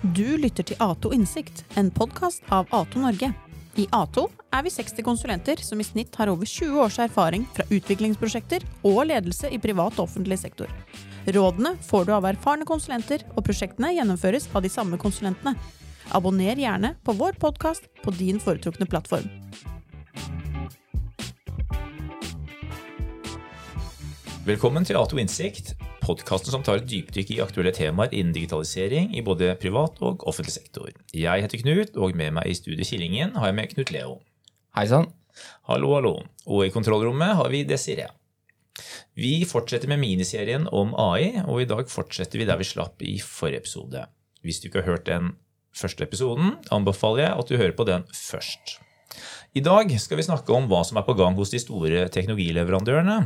[0.00, 3.30] Du lytter til Ato Innsikt, en podkast av Ato Norge.
[3.78, 7.66] I Ato er vi 60 konsulenter som i snitt har over 20 års erfaring fra
[7.70, 10.72] utviklingsprosjekter og ledelse i privat og offentlig sektor.
[11.28, 15.54] Rådene får du av erfarne konsulenter, og prosjektene gjennomføres av de samme konsulentene.
[16.16, 19.28] Abonner gjerne på vår podkast på din foretrukne plattform.
[24.50, 29.20] Velkommen til Ato Innsikt, podkasten som tar et dypdykk i aktuelle temaer innen digitalisering i
[29.22, 30.88] både privat og offentlig sektor.
[31.14, 34.16] Jeg heter Knut, og med meg i studio Killingen har jeg med Knut Leo.
[34.74, 35.06] Hei sann.
[35.70, 36.12] Hallo, hallo.
[36.50, 38.08] Og i kontrollrommet har vi Desiree.
[39.14, 43.20] Vi fortsetter med miniserien om AI, og i dag fortsetter vi der vi slapp i
[43.22, 44.02] forrige episode.
[44.42, 45.36] Hvis du ikke har hørt den
[45.70, 48.80] første episoden, anbefaler jeg at du hører på den først.
[49.54, 53.20] I dag skal vi snakke om hva som er på gang hos de store teknologileverandørene,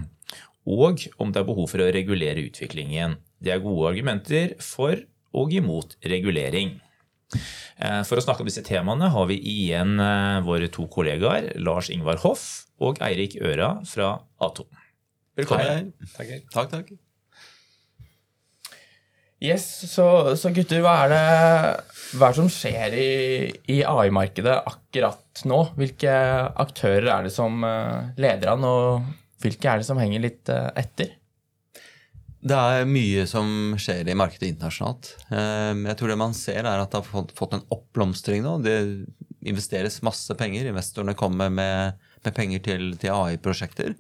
[0.65, 3.19] og om det er behov for å regulere utviklingen.
[3.43, 4.97] Det er gode argumenter for
[5.35, 6.79] og imot regulering.
[7.35, 11.91] Eh, for å snakke om disse temaene har vi igjen eh, våre to kollegaer, Lars
[11.93, 14.69] Ingvar Hoff og Eirik Øra fra Atom.
[15.35, 15.91] Velkommen.
[16.15, 16.71] Takk, takk.
[16.71, 16.95] takk.
[19.45, 20.07] Yes, så,
[20.41, 21.25] så, gutter, hva er det,
[22.15, 23.11] hva er det som skjer i,
[23.75, 25.59] i AI-markedet akkurat nå?
[25.77, 26.15] Hvilke
[26.63, 29.11] aktører er det som eh, leder an, og
[29.45, 31.15] hvilke er det som henger litt eh, etter?
[32.45, 35.15] Det er mye som skjer i markedet internasjonalt.
[35.33, 38.59] Eh, jeg tror det man ser, er at det har fått en oppblomstring nå.
[38.65, 38.77] Det
[39.45, 40.69] investeres masse penger.
[40.69, 43.97] Investorene kommer med, med penger til, til AI-prosjekter.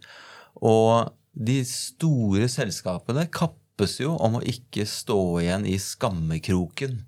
[0.64, 7.00] Og de store selskapene kappes jo om å ikke stå igjen i skammekroken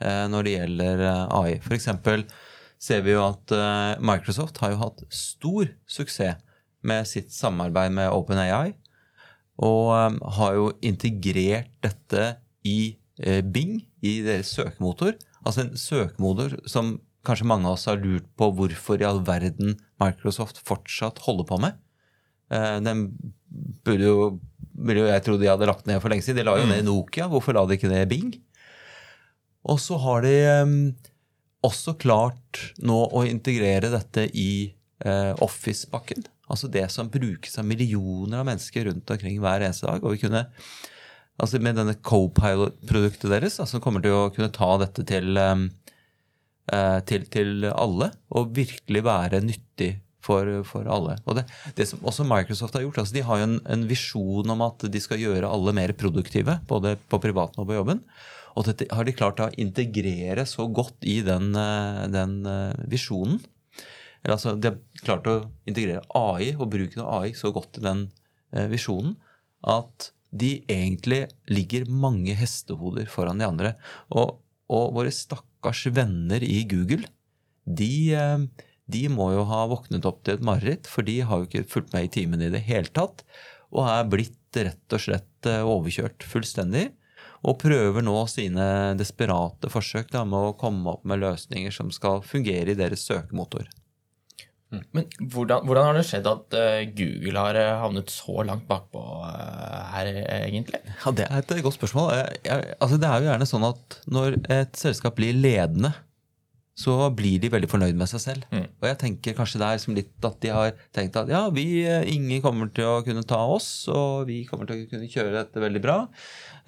[0.00, 1.60] eh, når det gjelder AI.
[1.64, 2.26] For eksempel
[2.80, 3.50] ser vi jo at
[3.98, 6.38] Microsoft har jo hatt stor suksess
[6.86, 8.74] med sitt samarbeid med OpenAI.
[9.58, 12.36] Og um, har jo integrert dette
[12.68, 15.16] i eh, Bing, i deres søkemotor.
[15.42, 16.96] Altså en søkemotor som
[17.26, 21.58] kanskje mange av oss har lurt på hvorfor i all verden Microsoft fortsatt holder på
[21.64, 21.80] med.
[22.54, 23.08] Eh, den
[23.84, 24.30] burde jo,
[24.72, 26.40] burde jo jeg trodde de hadde lagt ned for lenge siden.
[26.40, 26.88] De la jo ned mm.
[26.88, 27.28] Nokia.
[27.32, 28.32] Hvorfor la de ikke ned Bing?
[29.68, 30.74] Og så har de um,
[31.66, 34.50] også klart nå å integrere dette i
[35.04, 36.22] uh, Office-pakken.
[36.48, 40.04] Altså det som brukes av millioner av mennesker rundt omkring hver eneste dag.
[40.04, 40.46] Og vi kunne,
[41.36, 45.68] altså med denne co-pilot-produktet deres, altså kommer til å kunne ta dette til, um,
[46.72, 51.18] uh, til, til, alle og virkelig være nyttig for, for alle.
[51.28, 54.56] Og det, det, som også Microsoft har gjort, altså de har jo en, en visjon
[54.56, 58.02] om at de skal gjøre alle mer produktive, både på privaten og på jobben.
[58.58, 63.38] Og dette har de klart å integrere så godt i den, eh, den uh, visjonen
[64.26, 68.06] altså, De har klart å integrere AI og bruken av AI så godt i den
[68.52, 69.16] eh, visjonen
[69.66, 73.74] at de egentlig ligger mange hestehoder foran de andre.
[74.12, 74.36] Og,
[74.68, 77.08] og våre stakkars venner i Google,
[77.64, 81.48] de, eh, de, må jo ha våknet opp til et mareritt, for de har jo
[81.48, 83.24] ikke fulgt med i timen i det hele tatt.
[83.72, 86.88] Og er blitt rett og slett eh, overkjørt fullstendig.
[87.46, 92.24] Og prøver nå sine desperate forsøk da, med å komme opp med løsninger som skal
[92.26, 93.68] fungere i deres søkemotor.
[94.68, 94.82] Mm.
[94.92, 99.00] Men hvordan, hvordan, har det skjedd at uh, Google har uh, havnet så langt bakpå
[99.00, 100.10] uh, her,
[100.42, 100.82] egentlig?
[100.92, 102.10] Ja, Det er et godt spørsmål.
[102.18, 105.94] Jeg, jeg, altså, det er jo gjerne sånn at når et selskap blir ledende,
[106.78, 108.44] så blir de veldig fornøyd med seg selv.
[108.52, 108.66] Mm.
[108.68, 111.64] Og jeg tenker kanskje det er som litt at de har tenkt at ja, vi,
[112.12, 115.64] ingen kommer til å kunne ta oss, og vi kommer til å kunne kjøre dette
[115.64, 115.96] veldig bra.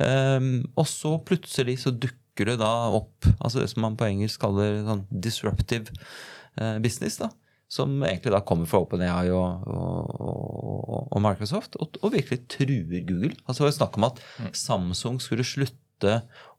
[0.00, 4.40] Um, og så plutselig så dukker det da opp altså det som man på engelsk
[4.40, 5.92] kaller sånn disruptive
[6.82, 7.20] business.
[7.20, 7.28] da
[7.70, 13.36] som egentlig da kommer fra OpenAI og, og, og Microsoft, og, og, virkelig truer Google.
[13.46, 14.50] Altså Det var snakk om at mm.
[14.58, 16.16] Samsung skulle slutte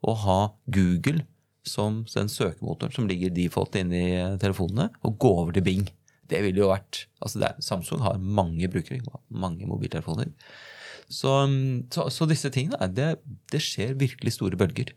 [0.08, 0.40] å ha
[0.72, 1.26] Google
[1.68, 5.84] som den søkemotoren som ligger default inne i telefonene, og gå over til Bing.
[6.32, 10.32] Det ville jo vært altså er, Samsung har mange brukere, mange mobiltelefoner.
[11.12, 11.32] Så,
[11.92, 13.18] så, så disse tingene, det,
[13.52, 14.94] det skjer virkelig store bølger.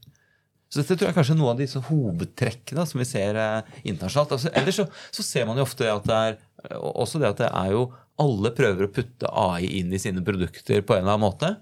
[0.75, 4.33] Så dette tror jeg kanskje er noe av disse hovedtrekkene som vi ser eh, internasjonalt.
[4.35, 7.43] Altså, ellers så, så, ser man jo ofte at det er eh, også det at
[7.45, 7.85] det er jo
[8.25, 11.53] alle prøver å putte AI inn i sine produkter på en eller annen måte.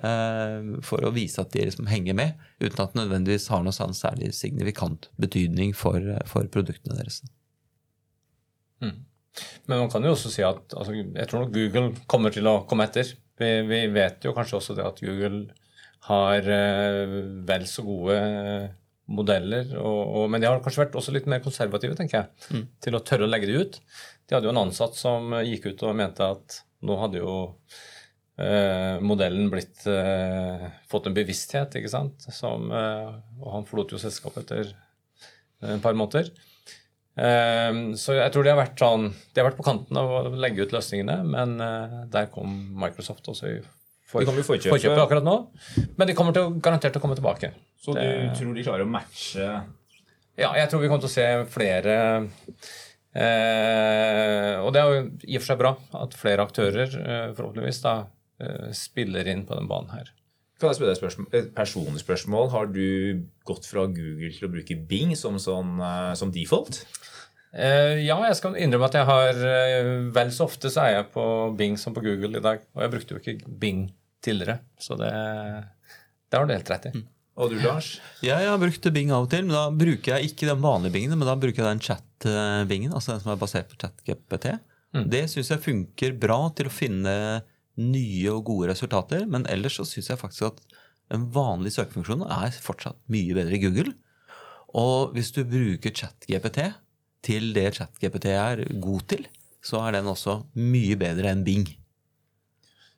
[0.00, 3.76] Eh, for å vise at de liksom henger med, uten at det nødvendigvis har noe
[3.76, 6.00] sånn særlig signifikant betydning for,
[6.32, 7.20] for produktene deres.
[8.80, 9.02] Mm.
[9.68, 12.62] Men man kan jo også si at altså, jeg tror nok Google kommer til å
[12.68, 13.12] komme etter.
[13.36, 15.50] Vi, vi vet jo kanskje også det at Google
[16.08, 17.16] har eh,
[17.48, 18.16] vel så gode
[19.12, 19.72] modeller.
[19.78, 23.02] Og, og, men de har kanskje vært også litt mer konservative, tenker jeg, til å
[23.06, 23.80] tørre å legge det ut.
[24.26, 27.34] De hadde jo en ansatt som gikk ut og mente at nå hadde jo
[28.40, 32.26] eh, modellen blitt eh, fått en bevissthet, ikke sant.
[32.34, 33.12] Som, eh,
[33.42, 34.72] og han forlot jo selskapet etter
[35.62, 36.32] en par måneder.
[37.14, 37.70] Eh,
[38.00, 40.64] så jeg tror de har vært sånn De har vært på kanten av å legge
[40.64, 43.58] ut løsningene, men eh, der kom Microsoft også i
[44.12, 44.74] for, De kom i forkjøpet.
[44.76, 45.36] forkjøpet akkurat nå.
[45.96, 47.52] Men de kommer til å, garantert til å komme tilbake.
[47.82, 49.46] Så du Det- tror de klarer å matche
[50.38, 51.96] Ja, jeg tror vi kommer til å se flere
[53.14, 57.82] eh, Og det er jo i og for seg bra at flere aktører eh, forhåpentligvis
[57.84, 57.94] da
[58.40, 60.12] eh, spiller inn på den banen her.
[60.60, 62.50] Kan jeg spørre deg spørsmål, et personlig spørsmål?
[62.54, 66.84] Har du gått fra Google til å bruke Bing som, sånn, eh, som default?
[67.52, 71.10] Uh, ja, jeg skal innrømme at jeg har uh, vel så ofte så er jeg
[71.12, 71.24] på
[71.58, 72.62] Bing som på Google i dag.
[72.72, 73.82] Og jeg brukte jo ikke Bing
[74.24, 75.12] tidligere, så det,
[76.30, 76.92] det har du helt rett i.
[77.40, 77.94] Og du, Lars?
[78.20, 81.16] Jeg har brukt Bing av og til, men da bruker jeg ikke den vanlige Bingen,
[81.16, 84.52] men da bruker jeg den chat-bingen, altså den som er basert på chat-GPT.
[84.92, 85.06] Mm.
[85.12, 87.14] Det syns jeg funker bra til å finne
[87.80, 90.60] nye og gode resultater, men ellers så syns jeg faktisk at
[91.12, 93.94] en vanlig søkefunksjon er fortsatt mye bedre i Google.
[94.76, 96.66] Og hvis du bruker ChatGPT
[97.24, 99.26] til det ChatGPT er god til,
[99.64, 101.68] så er den også mye bedre enn Bing.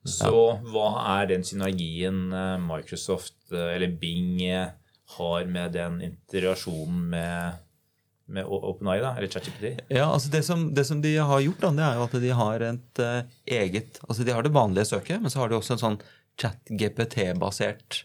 [0.05, 0.31] Så
[0.69, 4.75] hva er den synergien eh, Microsoft eh, eller Bing eh,
[5.17, 7.63] har med den integrasjonen med,
[8.29, 9.87] med OpenAI, da, eller ChatGPT?
[9.89, 12.35] Ja, altså det som, det som de har gjort, da, det er jo at de
[12.41, 13.05] har et
[13.61, 15.99] eget Altså de har det vanlige søket, men så har de også en sånn
[16.41, 18.03] chat-GPT-basert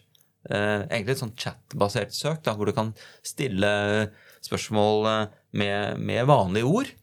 [0.48, 2.94] eh, Egentlig et sånn chat-basert søk, da, hvor du kan
[3.26, 3.70] stille
[4.40, 6.94] spørsmål med, med vanlige ord,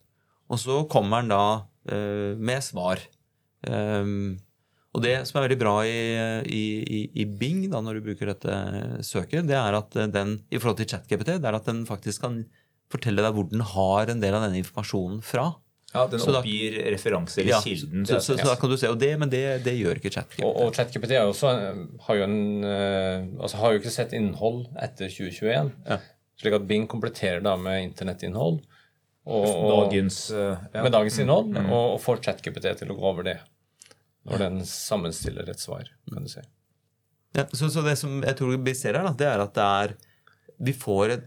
[0.50, 1.46] og så kommer den da
[1.92, 3.04] eh, med svar.
[3.68, 4.38] Um,
[4.98, 5.98] og det som er veldig bra i,
[6.50, 8.56] i, i, i Bing, da, når du bruker dette
[9.06, 12.42] søket, det er at den i forhold til ChatGPT, det er at den faktisk kan
[12.90, 15.52] fortelle deg hvor den har en del av denne informasjonen fra.
[15.94, 18.06] Ja, Den Så da- oppgir referanse eller Ja, kilden.
[18.06, 20.44] så, så, så da kan du se, og det, Men det, det gjør ikke ChatGPT.
[20.44, 21.52] Og, og ChatGPT også,
[22.08, 25.72] har, jo en, eh, altså har jo ikke sett innhold etter 2021.
[25.88, 26.00] Ja.
[26.38, 28.60] Slik at Bing kompletterer da med internettinnhold.
[29.28, 30.84] Og, og, dagens eh, ja.
[30.84, 33.38] med dagens innhold, og, og får ChatGPT til å gå over det.
[34.28, 36.44] Når den sammenstiller et svar, kan du si.
[37.38, 39.66] Ja, så, så det som jeg tror vi ser her, da, det er at det
[39.66, 39.98] er
[40.68, 41.26] Vi får, et,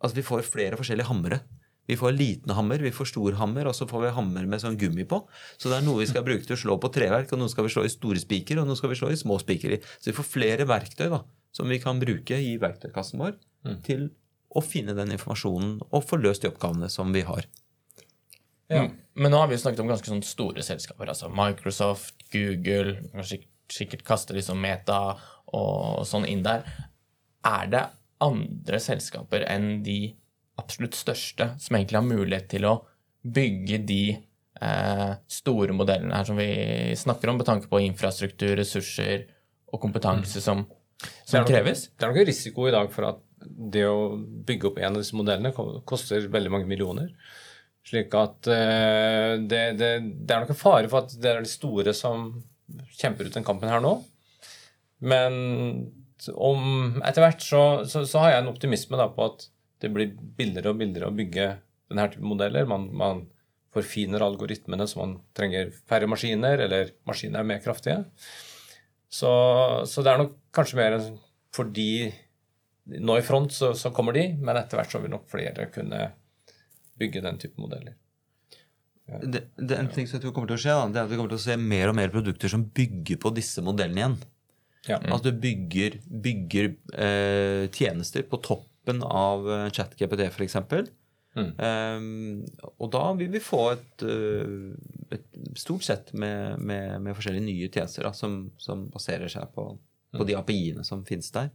[0.00, 1.42] altså vi får flere forskjellige hamre.
[1.90, 4.78] Vi får liten hammer, vi får stor hammer, og så får vi hammer med sånn
[4.80, 5.18] gummi på.
[5.58, 7.66] Så det er noe vi skal bruke til å slå på treverk, og noe skal
[7.66, 9.80] vi slå i store spiker, og noe skal vi slå i små spiker i.
[9.98, 11.20] Så vi får flere verktøy da,
[11.52, 13.36] som vi kan bruke i verktøykassen vår
[13.84, 14.08] til
[14.52, 17.44] å finne den informasjonen og få løst de oppgavene som vi har.
[18.70, 18.90] Mm.
[19.14, 21.08] Men nå har vi jo snakket om ganske sånn store selskaper.
[21.08, 25.16] altså Microsoft, Google kanskje sik- Sikkert kaste liksom Meta
[25.56, 26.62] og sånn inn der.
[27.44, 27.86] Er det
[28.20, 30.14] andre selskaper enn de
[30.60, 32.74] absolutt største som egentlig har mulighet til å
[33.24, 34.18] bygge de
[34.60, 39.24] eh, store modellene her som vi snakker om, med tanke på infrastruktur, ressurser
[39.72, 40.66] og kompetanse som,
[41.24, 41.86] som det nok- kreves?
[41.96, 45.00] Det er nok en risiko i dag for at det å bygge opp en av
[45.00, 45.54] disse modellene
[45.88, 47.08] koster veldig mange millioner.
[47.88, 49.90] Slik at uh, det, det,
[50.22, 52.30] det er nok en fare for at det er de store som
[52.98, 53.96] kjemper ut den kampen her nå.
[55.02, 55.34] Men
[56.30, 56.62] om,
[57.02, 59.48] etter hvert så, så, så har jeg en optimisme da på at
[59.82, 61.48] det blir billigere og billigere å bygge
[61.90, 62.68] denne type modeller.
[62.70, 63.24] Man, man
[63.74, 68.04] forfiner algoritmene så man trenger færre maskiner, eller maskiner er mer kraftige.
[69.12, 69.32] Så,
[69.88, 70.98] så det er nok kanskje mer
[71.52, 72.12] fordi
[73.02, 76.06] nå i front så, så kommer de, men etter hvert så vil nok flere kunne
[77.02, 77.98] bygge den type modeller.
[79.12, 81.08] Det, det er En ting som jeg tror kommer til å skje, da, det er
[81.08, 84.00] at vi kommer til å se mer og mer produkter som bygger på disse modellene
[84.00, 84.16] igjen.
[84.88, 84.98] Ja.
[85.14, 90.58] At du bygger, bygger eh, tjenester på toppen av eh, ChatGPT, f.eks.
[91.32, 91.52] Mm.
[91.56, 92.42] Um,
[92.76, 97.70] og da vil vi få et, eh, et stort sett med, med, med forskjellige nye
[97.72, 99.70] tjenester da, som, som baserer seg på,
[100.12, 101.48] på de API-ene som finnes der.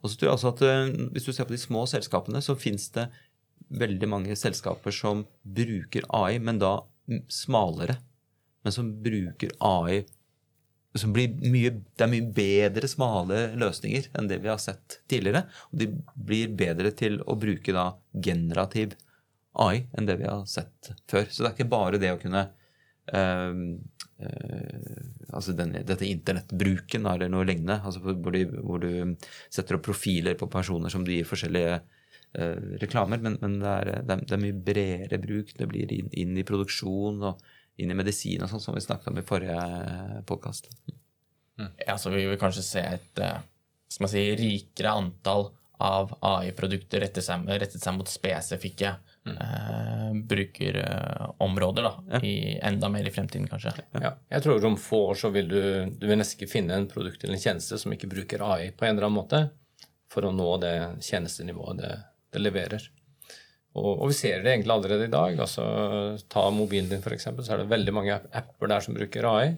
[0.00, 2.56] Og så tror jeg også at eh, Hvis du ser på de små selskapene, så
[2.56, 3.10] finnes det
[3.70, 6.78] veldig mange selskaper som bruker AI, men da
[7.30, 7.98] smalere.
[8.64, 10.02] Men som bruker AI
[10.98, 15.44] som blir mye, Det er mye bedre smale løsninger enn det vi har sett tidligere.
[15.70, 18.96] Og de blir bedre til å bruke da generativ
[19.54, 21.28] AI enn det vi har sett før.
[21.30, 22.42] Så det er ikke bare det å kunne
[23.12, 23.62] eh,
[24.26, 28.18] eh, altså denne, dette internettbruken eller noe lignende, altså hvor,
[28.66, 29.16] hvor du
[29.50, 31.80] setter opp profiler på personer som du gir forskjellige
[32.80, 35.54] reklamer, men, men det, er, det, er, det er mye bredere bruk.
[35.58, 37.40] Det blir inn, inn i produksjon og
[37.80, 40.68] inn i medisin og sånn, som vi snakket om i forrige podkast.
[41.86, 43.40] Ja, så vi vil kanskje se et eh,
[43.90, 48.90] skal man si, rikere antall av AI-produkter rettet seg, rettet seg mot spesifikke
[49.32, 52.34] eh, brukerområder da, i
[52.68, 53.72] enda mer i fremtiden, kanskje.
[53.96, 54.12] Ja.
[54.28, 55.62] Jeg tror om få år så vil du,
[55.96, 58.86] du vil nesten ikke finne en produkt eller en tjeneste som ikke bruker AI på
[58.86, 59.42] en eller annen måte
[60.10, 60.74] for å nå det
[61.06, 61.92] tjenestenivået det,
[62.34, 62.86] det leverer.
[63.78, 65.36] Og, og, vi ser det egentlig allerede i dag.
[65.38, 65.64] altså
[66.32, 69.52] Ta mobilen din, f.eks., så er det veldig mange apper der som bruker AI.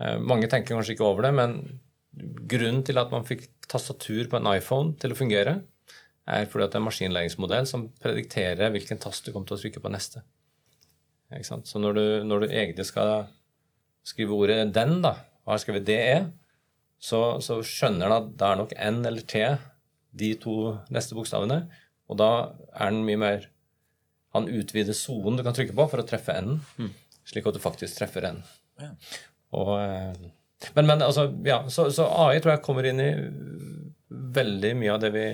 [0.00, 1.58] Eh, mange tenker kanskje ikke over det, men
[2.48, 5.58] grunnen til at man fikk tastatur på en iPhone til å fungere,
[6.26, 9.62] er fordi at det er en maskinlæringsmodell som predikterer hvilken tast du kommer til å
[9.62, 10.24] trykke på neste.
[11.44, 13.28] Så når du, når du, egentlig skal
[14.06, 16.30] skrive ordet 'den', da, og har skrevet 'DE',
[16.98, 19.42] så, så skjønner den at det er nok N eller T,
[20.16, 20.56] de to
[20.92, 21.64] neste bokstavene.
[22.10, 22.30] Og da
[22.72, 23.46] er den mye mer
[24.36, 26.88] Han utvider sonen du kan trykke på for å treffe N, mm.
[27.24, 28.42] slik at du faktisk treffer N.
[28.82, 28.90] Ja.
[29.56, 30.26] Og, eh,
[30.76, 33.08] men, men altså, ja, så, så AI tror jeg kommer inn i
[34.36, 35.24] veldig mye av det vi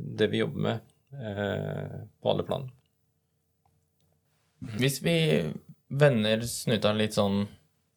[0.00, 0.78] det vi jobber med
[1.20, 2.70] eh, på alle plan.
[4.76, 5.16] Hvis vi
[5.88, 7.42] vender snuta litt sånn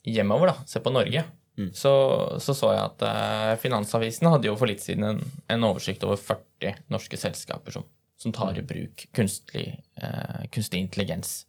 [0.08, 1.26] hjemover, da, se på Norge,
[1.60, 1.70] mm.
[1.78, 1.94] så,
[2.40, 5.22] så, så jeg at eh, Finansavisen hadde jo for litt siden en,
[5.54, 7.86] en oversikt over 40 norske selskaper som,
[8.20, 9.68] som tar i bruk kunstlig,
[10.02, 11.44] eh, kunstig intelligens.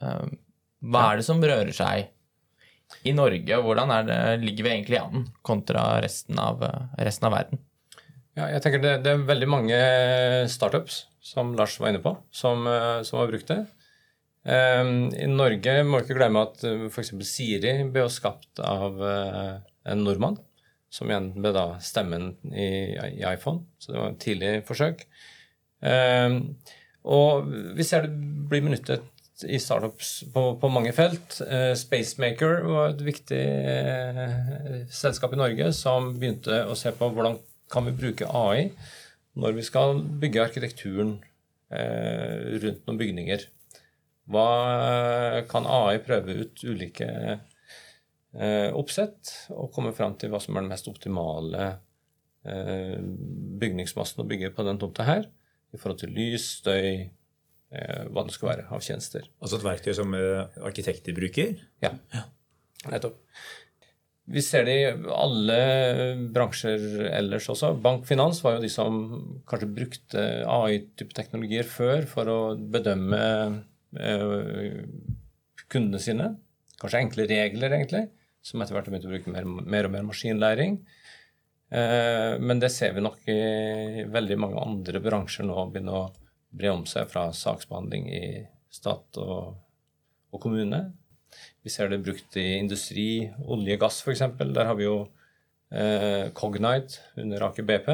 [0.00, 0.26] Eh,
[0.82, 2.10] hva er det som rører seg
[3.08, 7.36] i Norge, og hvordan det, ligger vi egentlig an kontra resten av, eh, resten av
[7.36, 7.62] verden?
[8.36, 9.78] Ja, jeg tenker det, det, er veldig mange
[10.48, 13.62] startups, som Lars var inne på, som, eh, som har brukt det.
[14.42, 17.12] Um, I Norge må vi ikke glemme at eh, f.eks.
[17.28, 20.40] Siri ble skapt av uh, en nordmann.
[20.92, 22.92] Som igjen ble da stemmen i,
[23.30, 23.62] iPhone.
[23.80, 25.06] Så det var et tidlig forsøk.
[25.80, 26.58] Um,
[27.08, 28.12] og vi ser det
[28.50, 29.08] blir benyttet
[29.48, 31.38] i startups på, på mange felt.
[31.40, 33.40] Uh, Spacemaker var et viktig
[34.92, 37.40] selskap i Norge som begynte å se på hvordan
[37.72, 38.68] kan vi bruke AI
[39.40, 41.14] når vi skal bygge arkitekturen
[41.72, 43.46] eh, rundt noen bygninger?
[44.32, 50.64] Hva kan AI prøve ut ulike eh, oppsett og komme fram til hva som er
[50.64, 51.66] den mest optimale
[52.48, 52.98] eh,
[53.62, 55.28] bygningsmassen å bygge på den tomta her?
[55.72, 57.08] I forhold til lys, støy,
[57.72, 59.28] eh, hva det skal være av tjenester.
[59.40, 61.58] Altså et verktøy som eh, arkitekter bruker?
[61.84, 61.94] Ja.
[62.90, 63.20] Nettopp.
[64.32, 65.56] Vi ser det i alle
[66.32, 67.72] bransjer ellers også.
[67.82, 69.00] Bank Finans var jo de som
[69.50, 73.56] kanskje brukte AI-type teknologier før for å bedømme eh,
[75.72, 76.28] kundene sine.
[76.80, 78.06] Kanskje enkle regler, egentlig,
[78.42, 80.80] som etter hvert har begynt å bruke mer, mer, og mer maskinlæring.
[81.72, 86.08] Eh, men det ser vi nok i veldig mange andre bransjer nå begynne å
[86.52, 88.24] bre om seg fra saksbehandling i
[88.72, 89.54] stat og,
[90.32, 90.82] og kommune
[91.62, 94.24] vi ser det brukt i industri, olje, gass f.eks.
[94.42, 94.96] Der har vi jo
[95.70, 97.88] eh, Cognite under Aker BP,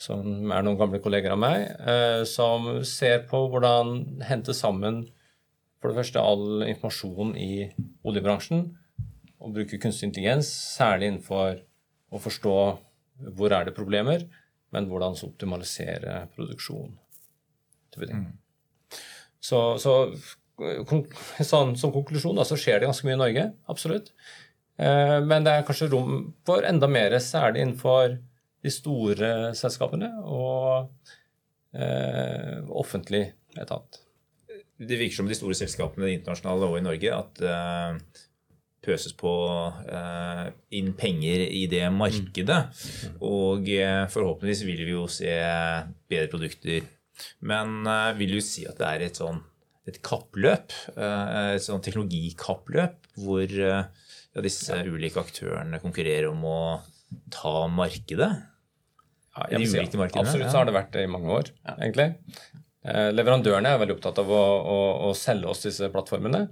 [0.00, 5.04] som er noen gamle kolleger av meg, eh, som ser på hvordan hente sammen
[5.80, 7.68] for det første all informasjon i
[8.06, 8.66] oljebransjen
[9.44, 11.60] og bruke kunstig intelligens, særlig innenfor
[12.14, 12.56] å forstå
[13.36, 14.24] hvor er det problemer,
[14.74, 16.96] men hvordan så optimalisere produksjon.
[17.94, 18.32] Mm.
[19.38, 19.92] Så, så
[21.44, 23.44] sånn, som konklusjon da, så skjer det ganske mye i Norge.
[23.70, 24.10] Absolutt.
[24.80, 28.16] Eh, men det er kanskje rom for enda mer, særlig innenfor
[28.64, 30.90] de store selskapene og
[31.76, 33.26] eh, offentlig
[33.60, 34.00] etat.
[34.74, 38.22] Det virker som de store selskapene internasjonale og i Norge at eh,
[38.84, 39.32] pøses på
[39.84, 40.46] eh,
[40.80, 42.60] inn penger i det markedet.
[42.68, 43.16] Mm.
[43.24, 45.32] Og uh, forhåpentligvis vil vi jo se
[46.10, 46.90] bedre produkter.
[47.46, 47.86] Men
[48.18, 49.38] vil du si at det er et sånn
[49.88, 56.58] et kappløp, eh, et sånn teknologikappløp, hvor eh, ja, disse ulike aktørene konkurrerer om å
[57.32, 58.32] ta markedet?
[59.34, 60.24] Ja, de ulike markedene?
[60.24, 62.10] Absolutt så har det vært det i mange år, egentlig.
[62.84, 64.42] Eh, leverandørene er veldig opptatt av å,
[64.74, 64.76] å,
[65.08, 66.46] å selge oss disse plattformene.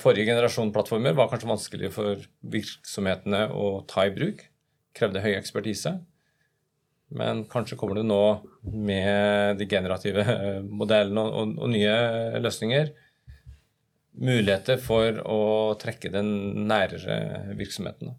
[0.00, 2.22] Forrige generasjon plattformer var kanskje vanskelig for
[2.54, 4.38] virksomhetene å ta i bruk.
[4.96, 5.92] Krevde høy ekspertise.
[7.12, 8.22] Men kanskje kommer det nå
[8.64, 10.24] med de generative
[10.80, 12.94] modellene og, og, og nye løsninger
[14.12, 15.40] muligheter for å
[15.80, 16.28] trekke den
[16.68, 18.14] nærere virksomheten.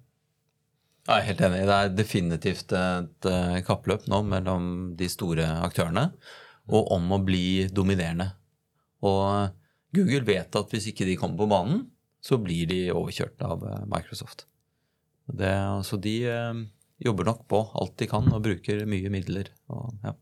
[1.03, 1.63] Jeg er helt enig.
[1.67, 4.67] Det er definitivt et eh, kappløp nå mellom
[4.99, 6.07] de store aktørene
[6.71, 8.29] og om å bli dominerende.
[9.03, 9.51] Og
[9.93, 11.81] Google vet at hvis ikke de kommer på banen,
[12.23, 14.45] så blir de overkjørt av eh, Microsoft.
[15.27, 16.63] Det, altså de, eh,
[17.03, 19.51] jobber nok på alt de kan og bruker mye midler.
[19.73, 20.15] Og, ja.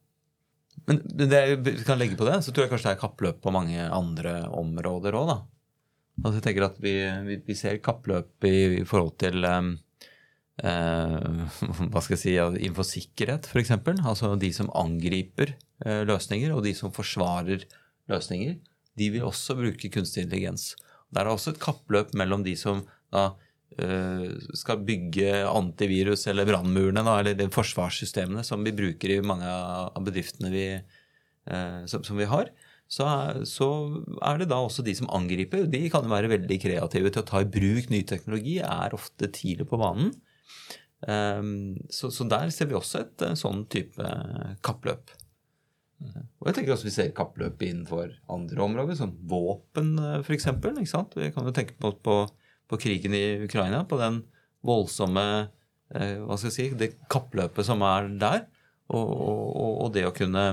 [0.88, 3.54] Men det vi kan legge på det, så tror jeg kanskje det er kappløp på
[3.54, 5.36] mange andre områder òg,
[6.22, 6.92] Altså jeg tenker at vi,
[7.26, 9.72] vi, vi ser kappløp i, i forhold til um,
[10.62, 13.72] hva skal jeg si, innenfor sikkerhet, f.eks.
[14.04, 15.56] Altså de som angriper
[15.86, 17.66] eh, løsninger, og de som forsvarer
[18.12, 18.58] løsninger,
[19.00, 20.74] de vil også bruke kunstig intelligens.
[21.12, 23.32] Der er også et kappløp mellom de som da
[23.80, 24.28] eh,
[24.58, 30.52] skal bygge antivirus eller brannmurene, eller de forsvarssystemene som vi bruker i mange av bedriftene
[30.54, 32.52] vi, eh, som, vi har.
[32.92, 33.08] Så
[33.48, 33.68] så
[34.28, 35.64] er det da også de som angriper.
[35.72, 39.32] De kan jo være veldig kreative til å ta i bruk ny teknologi, er ofte
[39.32, 40.12] tidlig på banen.
[41.02, 44.06] Um, så, så, der ser vi også et sånn type
[44.62, 45.14] kappløp.
[46.42, 50.48] Og jeg tenker også vi ser kappløp innenfor andre områder, som våpen f.eks.
[51.16, 52.16] Vi kan jo tenke på, på,
[52.70, 54.24] på, krigen i Ukraina, på den
[54.66, 55.26] voldsomme
[55.94, 58.44] eh, hva skal jeg si, det kappløpet som er der.
[58.92, 60.46] Og, og, og det å kunne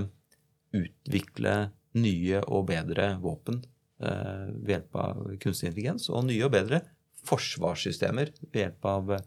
[0.76, 1.56] utvikle
[1.98, 3.62] nye og bedre våpen
[4.04, 6.82] eh, ved hjelp av kunstig intelligens, og nye og bedre
[7.28, 9.26] forsvarssystemer ved hjelp av eh,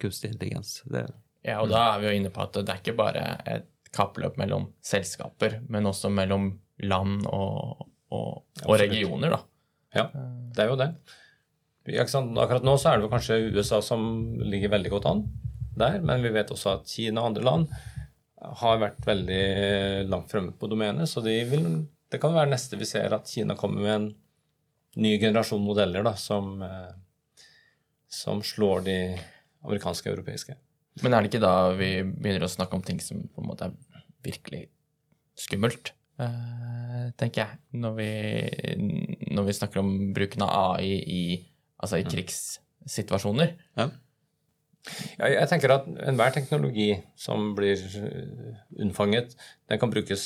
[0.00, 0.82] kunstig intelligens.
[0.88, 1.04] Det,
[1.44, 4.36] ja, og da er vi jo inne på at det er ikke bare et kappløp
[4.40, 6.50] mellom selskaper, men også mellom
[6.84, 9.40] land og, og, og regioner, da.
[9.96, 10.06] Ja,
[10.54, 10.90] det er jo det.
[11.88, 14.02] Akkurat nå så er det kanskje USA som
[14.44, 15.22] ligger veldig godt an
[15.78, 17.68] der, men vi vet også at Kina og andre land
[18.60, 19.42] har vært veldig
[20.10, 21.08] langt fremme på domenet.
[21.10, 21.66] Så de vil,
[22.10, 24.08] det kan være neste vi ser at Kina kommer med en
[24.98, 26.90] ny generasjon modeller da, som, eh,
[28.08, 28.98] som slår de
[29.66, 30.56] amerikanske og europeiske.
[31.02, 33.68] Men er det ikke da vi begynner å snakke om ting som på en måte
[33.68, 34.64] er virkelig
[35.38, 38.10] skummelt, uh, tenker jeg, når vi,
[39.30, 41.22] når vi, snakker om bruken av AI i,
[41.78, 43.54] altså i krigssituasjoner?
[43.78, 43.90] Ja.
[45.18, 49.34] Ja, jeg tenker at enhver teknologi som blir eh, unnfanget,
[49.68, 50.22] den kan brukes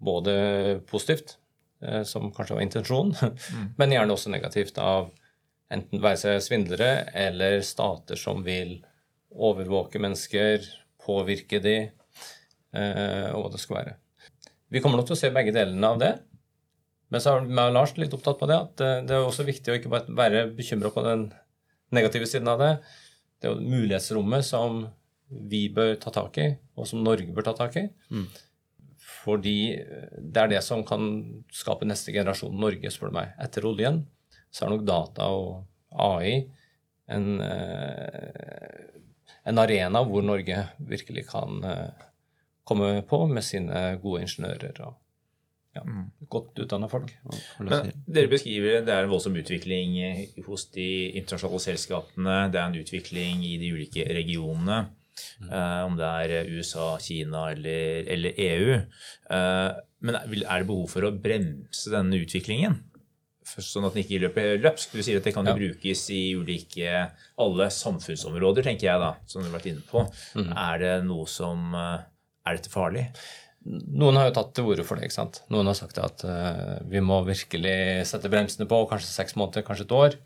[0.00, 1.34] både positivt,
[1.82, 3.66] eh, som kanskje var intensjonen, mm.
[3.80, 5.10] men gjerne også negativt av
[5.74, 8.78] enten være seg svindlere eller stater som vil
[9.34, 10.64] overvåke mennesker,
[11.04, 11.76] påvirke de,
[12.72, 13.98] eh, og hva det skal være.
[14.68, 16.14] Vi kommer nok til å se begge delene av det.
[17.08, 19.92] Men så er Lars litt opptatt på det at det er også viktig å ikke
[19.92, 21.30] bare være bekymra på den
[21.94, 22.72] negative siden av det,
[23.38, 24.82] det er jo mulighetsrommet som
[25.28, 27.86] vi bør ta tak i, og som Norge bør ta tak i.
[28.10, 28.26] Mm.
[29.22, 29.58] Fordi
[30.18, 31.08] det er det som kan
[31.54, 33.34] skape neste generasjon Norge, spør du meg.
[33.40, 34.02] Etter oljen
[34.50, 36.38] så er nok data og AI
[37.08, 38.86] en, eh,
[39.48, 42.06] en arena hvor Norge virkelig kan eh,
[42.68, 44.98] komme på med sine gode ingeniører og
[45.76, 46.04] ja, mm.
[46.32, 47.10] godt utdanna folk.
[47.60, 49.96] Men, dere beskriver det er en voldsom utvikling
[50.46, 50.88] hos de
[51.20, 52.38] internasjonale selskapene.
[52.52, 54.86] Det er en utvikling i de ulike regionene.
[55.42, 55.50] Mm.
[55.50, 58.76] Uh, om det er USA, Kina eller, eller EU.
[59.34, 62.78] Eh, men er det behov for å bremse denne utviklingen?
[63.48, 64.94] Sånn at den ikke løper løpsk?
[64.94, 65.58] Du sier at det kan jo ja.
[65.58, 67.02] brukes i ulike
[67.40, 70.04] alle samfunnsområder, tenker jeg da, som du har vært inne på.
[70.38, 70.52] Mm.
[70.52, 72.06] Er det noe som eh,
[72.48, 73.08] Er dette farlig?
[73.68, 75.08] Noen har jo tatt til orde for det.
[75.08, 75.42] ikke sant?
[75.52, 79.84] Noen har sagt at uh, vi må virkelig sette bremsene på, kanskje seks måneder, kanskje
[79.88, 80.16] et år.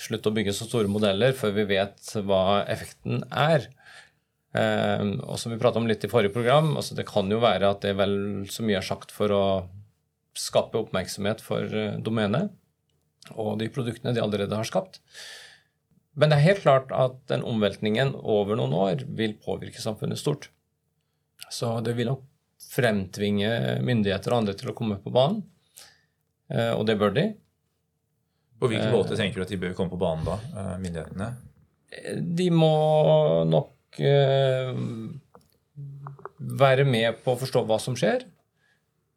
[0.00, 3.68] Slutte å bygge så store modeller før vi vet hva effekten er.
[4.56, 7.70] Uh, og som vi prata om litt i forrige program, altså det kan jo være
[7.70, 8.16] at det er vel
[8.50, 9.44] så mye er sagt for å
[10.38, 12.52] skape oppmerksomhet for uh, domenet
[13.32, 15.00] og de produktene de allerede har skapt.
[16.14, 20.50] Men det er helt klart at den omveltningen over noen år vil påvirke samfunnet stort.
[21.50, 22.22] Så det vil nok
[22.74, 25.42] fremtvinge myndigheter og andre til å komme på banen.
[26.52, 27.26] Eh, og det bør de.
[28.60, 31.30] På hvilken eh, måte tenker du at de bør komme på banen da, eh, myndighetene?
[32.38, 32.74] De må
[33.46, 33.70] nok
[36.64, 38.24] være med på å forstå hva som skjer.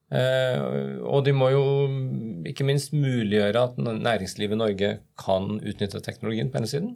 [0.07, 1.63] Og de må jo
[2.47, 6.93] ikke minst muliggjøre at næringslivet i Norge kan utnytte teknologien på ene siden.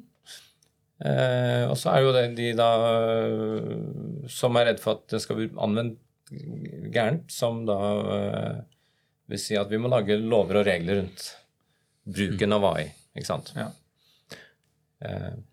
[1.02, 2.70] Og så er jo det de da
[4.32, 6.00] som er redd for at det skal bli anvendt
[6.94, 7.80] gærent, som da
[9.32, 11.28] vil si at vi må lage lover og regler rundt
[12.08, 12.88] bruken av AI.
[13.16, 13.52] Ikke sant?
[13.58, 13.70] Ja.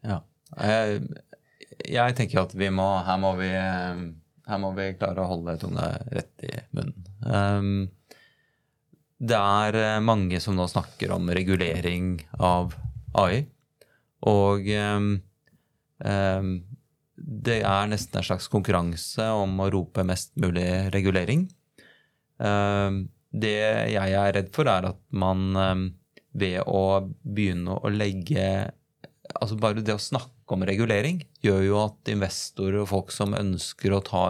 [0.04, 0.20] Ja.
[0.58, 1.02] Jeg,
[1.88, 3.50] jeg, tenker at vi må her, må vi
[4.48, 7.06] her må vi klare å holde tunga rett i munnen.
[7.22, 7.88] Um,
[9.18, 12.76] det er mange som nå snakker om regulering av
[13.18, 13.42] AI.
[14.28, 15.10] Og um,
[16.02, 16.52] um,
[17.18, 21.46] det er nesten en slags konkurranse om å rope mest mulig regulering.
[22.38, 23.56] Eh, det
[23.92, 25.84] jeg er redd for, er at man eh,
[26.38, 26.82] ved å
[27.22, 28.48] begynne å legge
[29.38, 33.94] Altså bare det å snakke om regulering gjør jo at investorer og folk som ønsker
[33.94, 34.22] å ta,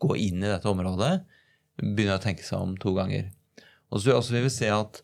[0.00, 1.20] gå inn i dette området,
[1.80, 3.30] begynner å tenke seg om to ganger.
[3.90, 5.00] Og så vil vi se at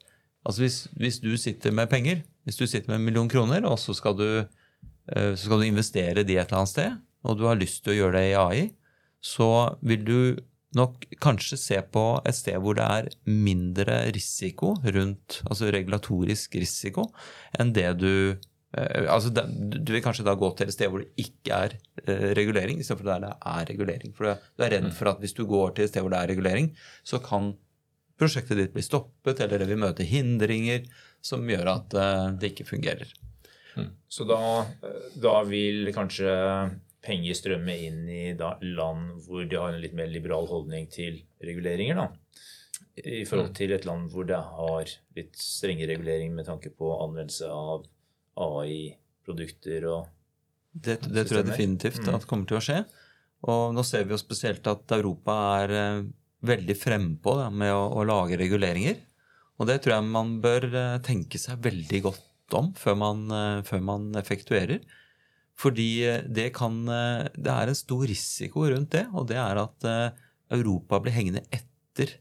[0.47, 3.81] altså hvis, hvis, du sitter med penger, hvis du sitter med en million kroner, og
[3.83, 7.47] så skal du eh, så skal du investere de et eller annet sted, og du
[7.49, 8.66] har lyst til å gjøre det i AI,
[9.25, 9.49] så
[9.83, 10.19] vil du
[10.77, 17.09] nok kanskje se på et sted hvor det er mindre risiko rundt, altså regulatorisk risiko,
[17.59, 18.12] enn det du
[18.76, 19.44] altså det,
[19.80, 23.08] Du vil kanskje da gå til et sted hvor det ikke er uh, regulering, istedenfor
[23.08, 24.16] der det er regulering.
[24.16, 26.32] For du, er redd for at hvis du går til et sted hvor det er
[26.34, 26.72] regulering,
[27.06, 27.54] så kan
[28.16, 30.86] prosjektet ditt bli stoppet, eller det vil møte hindringer
[31.24, 33.10] som gjør at eh, det ikke fungerer.
[34.08, 34.38] Så da,
[35.20, 36.30] da vil kanskje
[37.04, 41.20] penger strømme inn i da, land hvor de har en litt mer liberal holdning til
[41.44, 42.08] reguleringer, da.
[42.96, 47.48] I forhold til et land hvor det har litt strenge regulering med tanke på anvendelse
[47.52, 47.84] av
[48.37, 50.12] AI-produkter og
[50.77, 52.14] Det, det tror jeg definitivt Mm.
[52.14, 52.85] at kommer til å skje.
[53.49, 56.03] Og nå ser vi jo spesielt at Europa er eh,
[56.44, 58.99] veldig frempå med å, å lage reguleringer.
[59.57, 63.62] Og det tror jeg man bør eh, tenke seg veldig godt om før man, eh,
[63.64, 64.85] før man effektuerer.
[65.57, 65.88] Fordi
[66.29, 69.87] det kan Det er en stor risiko rundt det, og det er at
[70.53, 72.18] Europa blir hengende etter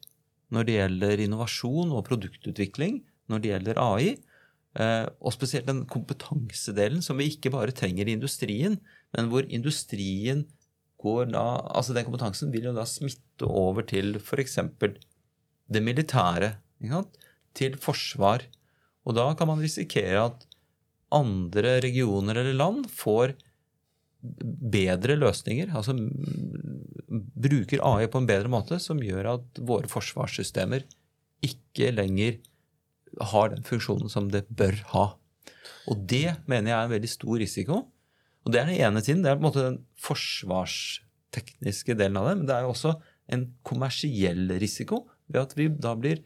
[0.56, 4.16] når det gjelder innovasjon og produktutvikling, når det gjelder AI.
[4.76, 8.80] Eh, Og spesielt den kompetansedelen som vi ikke bare trenger i industrien,
[9.16, 10.46] men hvor industrien
[11.00, 14.60] går da Altså den kompetansen vil jo da smitte over til f.eks.
[15.72, 16.56] det militære.
[17.56, 18.44] Til forsvar.
[19.06, 20.46] Og da kan man risikere at
[21.14, 23.36] andre regioner eller land får
[24.76, 25.94] bedre løsninger, altså
[27.08, 30.84] bruker AI på en bedre måte, som gjør at våre forsvarssystemer
[31.46, 32.40] ikke lenger
[33.32, 35.06] har den funksjonen som det bør ha.
[35.92, 37.82] Og det mener jeg er en veldig stor risiko.
[38.46, 39.24] Og det er den ene tiden.
[39.26, 42.38] Det er på en måte den forsvarstekniske delen av det.
[42.40, 42.96] Men det er jo også
[43.36, 46.22] en kommersiell risiko ved at vi da blir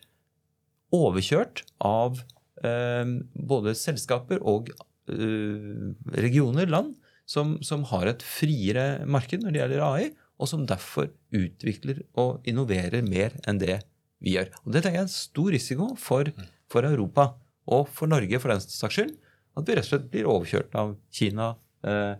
[0.95, 2.19] overkjørt av
[2.65, 4.71] eh, både selskaper og
[5.11, 6.95] eh, regioner, land,
[7.29, 12.47] som, som har et friere marked når det gjelder AI, og som derfor utvikler og
[12.47, 13.81] innoverer mer enn det
[14.23, 14.49] vi gjør.
[14.65, 16.31] Og Det tenker jeg er en stor risiko for,
[16.69, 17.33] for Europa,
[17.69, 19.13] og for Norge for den saks skyld.
[19.57, 21.51] At vi rett og slett blir overkjørt av Kina,
[21.83, 22.15] eh,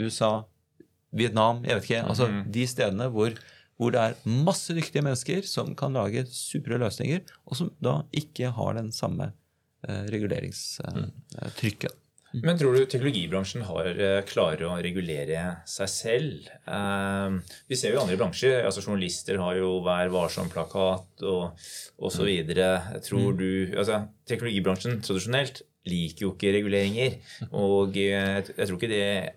[0.00, 0.44] USA,
[1.14, 2.04] Vietnam, jeg vet ikke.
[2.10, 3.36] altså De stedene hvor,
[3.78, 8.50] hvor det er masse dyktige mennesker som kan lage supre løsninger, og som da ikke
[8.56, 9.30] har den samme
[9.86, 12.00] eh, reguleringstrykket.
[12.42, 16.48] Men tror du teknologibransjen har, eh, klarer å regulere seg selv?
[16.66, 17.36] Eh,
[17.68, 18.64] vi ser jo i andre bransjer.
[18.64, 21.54] altså Journalister har jo Vær varsom-plakat og
[21.98, 22.26] osv.
[23.06, 27.18] Tror du altså Teknologibransjen tradisjonelt liker jo ikke reguleringer.
[27.52, 29.34] Og eh, jeg tror ikke det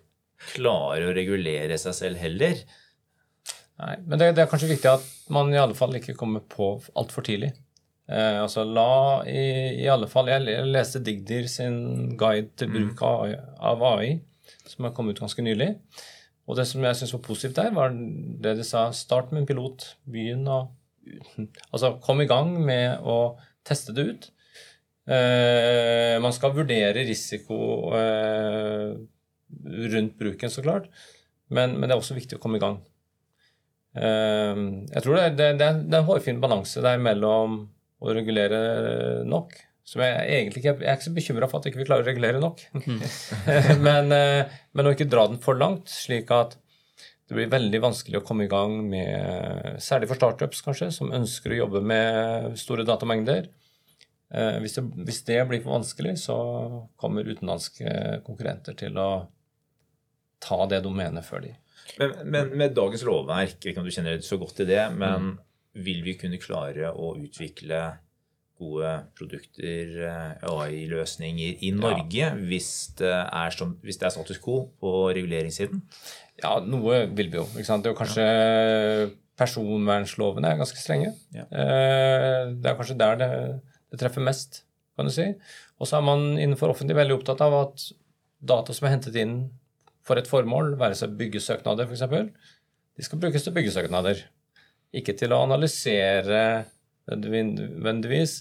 [0.55, 2.63] klarer å regulere seg selv heller.
[3.77, 6.79] Nei, men det, det er kanskje viktig at man i alle fall ikke kommer på
[6.97, 7.53] altfor tidlig.
[8.07, 13.33] Eh, altså la i, i alle fall Jeg leste Digdir sin guide til bruk av,
[13.59, 14.13] av AI,
[14.65, 15.73] som har kommet ut ganske nylig.
[16.47, 19.47] Og det som jeg syns var positivt der, var det de sa start med en
[19.49, 19.89] pilot.
[20.07, 20.61] Begynn å
[21.73, 24.29] Altså kom i gang med å teste det ut.
[25.07, 27.57] Eh, man skal vurdere risiko
[27.95, 28.95] eh,
[29.93, 30.87] rundt bruken, så klart.
[31.49, 32.79] Men, men det er også viktig å komme i gang.
[33.97, 34.55] Eh,
[34.93, 37.65] jeg tror det, det, det, er- det er en hårfin balanse der mellom
[38.03, 38.59] å regulere
[39.27, 39.55] nok
[39.87, 42.09] som jeg, egentlig ikke, jeg er ikke så bekymra for at ikke vi klarer å
[42.09, 42.63] regulere nok.
[43.87, 46.57] men, eh, men å ikke dra den for langt, slik at
[47.27, 51.53] det blir veldig vanskelig å komme i gang med Særlig for startups, kanskje, som ønsker
[51.53, 53.49] å jobbe med store datamengder.
[54.31, 56.37] Eh, Hvis det, hvis det blir for vanskelig, så
[56.99, 59.09] kommer utenlandske konkurrenter til å
[60.43, 61.55] ta det domenet før de
[61.97, 65.37] Men, men med dagens lovverk, ikke om du kjenner så godt til det, men
[65.83, 67.81] vil vi kunne klare å utvikle
[68.57, 74.63] gode produkter, eh, AI-løsninger i Norge hvis, det er som, hvis det er status quo
[74.81, 75.83] på reguleringssiden?
[76.41, 77.45] Ja, noe vil vi jo.
[77.53, 77.85] ikke sant?
[77.85, 78.27] Det er jo kanskje
[79.37, 81.11] Personvernlovene er ganske strenge.
[81.35, 81.43] Ja.
[81.45, 83.29] Eh, Det er kanskje der det,
[83.91, 84.63] det treffer mest,
[84.97, 85.27] kan du si.
[85.77, 87.85] Og så er man innenfor offentlig veldig opptatt av at
[88.41, 89.35] data som er hentet inn
[90.07, 92.33] for et formål, være seg byggesøknader f.eks.,
[92.97, 94.23] de skal brukes til byggesøknader.
[94.97, 96.41] Ikke til å analysere
[97.07, 98.39] nødvendigvis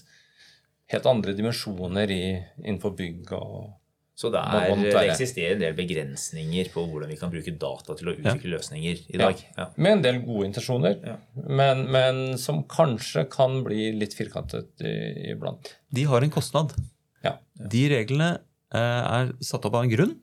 [0.91, 2.21] helt andre dimensjoner i,
[2.63, 3.73] innenfor bygg og
[4.17, 8.09] Så det, er, det eksisterer en del begrensninger på hvordan vi kan bruke data til
[8.09, 9.43] å utvikle løsninger i dag.
[9.59, 9.67] Ja.
[9.77, 11.17] Med en del gode intensjoner, Ja.
[11.35, 15.75] men, men som kanskje kan bli litt firkantet iblant.
[15.93, 16.73] De har en kostnad.
[17.21, 17.35] Ja.
[17.61, 18.31] De reglene
[18.73, 18.79] eh,
[19.19, 20.15] er satt opp av en grunn,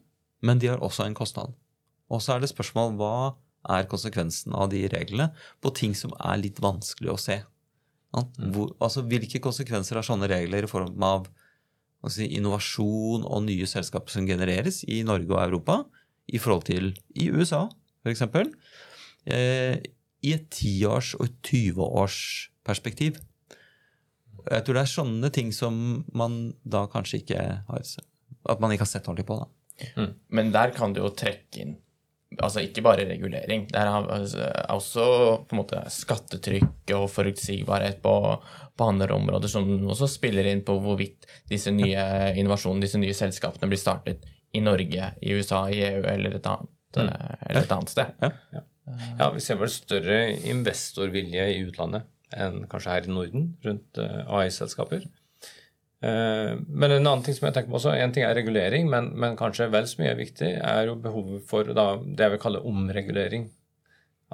[0.43, 1.55] men de har også en kostnad.
[2.11, 3.15] Og så er det spørsmål hva
[3.71, 5.31] er konsekvensen av de reglene
[5.65, 7.41] på ting som er litt vanskelig å se.
[8.15, 11.27] Hvor, altså, hvilke konsekvenser har sånne regler i form av
[12.13, 15.81] si, innovasjon og nye selskaper som genereres i Norge og Europa
[16.31, 17.67] i forhold til i USA,
[18.05, 18.23] f.eks.
[19.27, 19.81] Eh,
[20.25, 23.19] I et tiårs- og et 20-årsperspektiv.
[24.45, 27.85] Jeg tror det er sånne ting som man da kanskje ikke har
[28.45, 29.39] At man ikke har sett ordentlig på.
[29.41, 29.49] da.
[30.29, 31.77] Men der kan du jo trekke inn
[32.43, 33.67] altså ikke bare regulering.
[33.71, 35.07] Det er altså, også
[35.49, 38.15] på en måte skattetrykk og forutsigbarhet på,
[38.75, 43.71] på andre områder som også spiller inn på hvorvidt disse nye innovasjonene, disse nye selskapene
[43.71, 48.27] blir startet i Norge, i USA, i EU eller et annet, eller et annet sted.
[49.19, 50.19] Ja, Vi ser vel større
[50.51, 55.05] investorvilje i utlandet enn kanskje her i Norden rundt eh, AI-selskaper.
[56.05, 59.13] Eh, Men en annen ting som jeg tenker på også, en ting er regulering, men,
[59.21, 62.65] men kanskje vel så mye viktig er jo behovet for da, det jeg vil kalle
[62.69, 63.49] omregulering.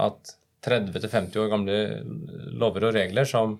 [0.00, 0.34] At
[0.66, 1.76] 30-50 år gamle
[2.60, 3.58] lover og regler som,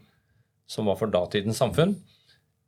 [0.68, 1.94] som var for datidens samfunn,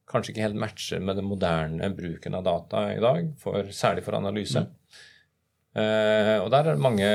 [0.09, 4.18] kanskje ikke helt matcher med den moderne bruken av data i dag, for, særlig for
[4.18, 4.62] analyse.
[5.72, 7.09] Eh, og der er det mange,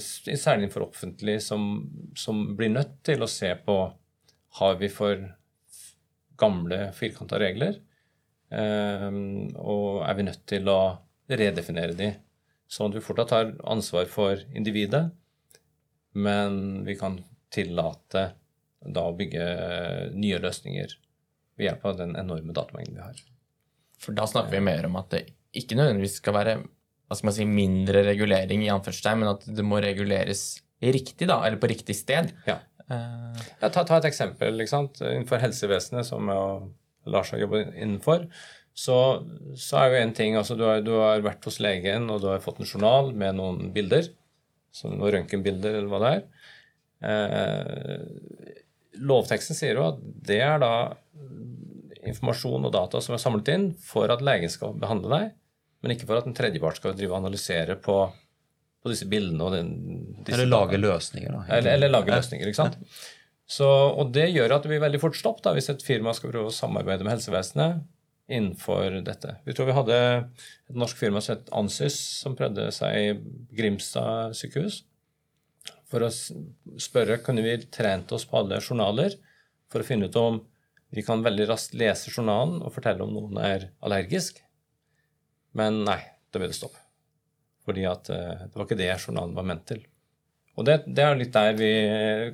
[0.00, 1.84] særlig for offentlig, som,
[2.18, 3.76] som blir nødt til å se på
[4.58, 5.22] har vi for
[6.42, 7.78] gamle, firkanta regler,
[8.52, 9.08] eh,
[9.62, 10.80] og er vi nødt til å
[11.32, 12.12] redefinere de,
[12.68, 15.06] sånn at vi fortsatt har ansvar for individet,
[16.12, 17.20] men vi kan
[17.52, 18.32] tillate
[18.82, 19.44] da å bygge
[20.18, 20.96] nye løsninger
[21.56, 23.20] ved hjelp av den enorme datamengden vi har.
[24.02, 25.22] For da snakker vi mer om at det
[25.56, 29.64] ikke nødvendigvis skal være hva skal man si, mindre regulering, i anførselstegn, men at det
[29.66, 32.30] må reguleres riktig, da, eller på riktig sted.
[32.48, 32.56] Ja.
[32.92, 34.60] Eh, Ja, ta, ta et eksempel.
[34.60, 35.00] ikke sant?
[35.00, 36.28] Innenfor helsevesenet, som
[37.08, 38.26] Lars har jobbet innenfor,
[38.72, 38.96] så,
[39.58, 42.30] så er jo en ting altså du har, du har vært hos legen, og du
[42.30, 44.08] har fått en journal med noen bilder,
[44.72, 46.24] som noen røntgenbilder, eller hva det er.
[47.12, 48.56] Eh,
[49.02, 50.72] lovteksten sier jo at det er da
[52.02, 55.30] informasjon og data som er samlet inn for at legen skal behandle deg,
[55.82, 57.96] men ikke for at en tredjepart skal drive og analysere på,
[58.82, 59.42] på disse bildene.
[59.44, 59.91] og den,
[60.28, 61.32] Eller lage løsninger.
[61.32, 61.42] da.
[61.56, 62.78] Eller, eller lage løsninger, ikke sant?
[63.52, 66.32] Så, og det gjør at det blir veldig fort stopp da, hvis et firma skal
[66.32, 67.82] prøve å samarbeide med helsevesenet
[68.32, 69.34] innenfor dette.
[69.44, 73.12] Vi tror vi hadde et norsk firma som het Ansys, som prøvde seg i
[73.58, 74.84] Grimstad sykehus
[75.92, 76.10] for å
[76.80, 79.18] spørre kunne vi trent oss på alle journaler
[79.72, 80.40] for å finne ut om
[80.92, 84.42] vi kan veldig raskt lese journalen og fortelle om noen er allergisk.
[85.56, 86.00] Men nei,
[86.32, 86.76] da ble det stopp.
[87.64, 89.80] Fordi at eh, det var ikke det journalen var ment til.
[90.58, 91.70] Og det, det er litt der vi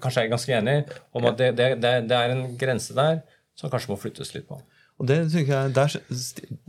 [0.02, 3.20] kanskje er ganske enige om at det, det, det, er en grense der
[3.58, 4.58] som kanskje må flyttes litt på.
[4.98, 5.94] Og det, synes jeg, der,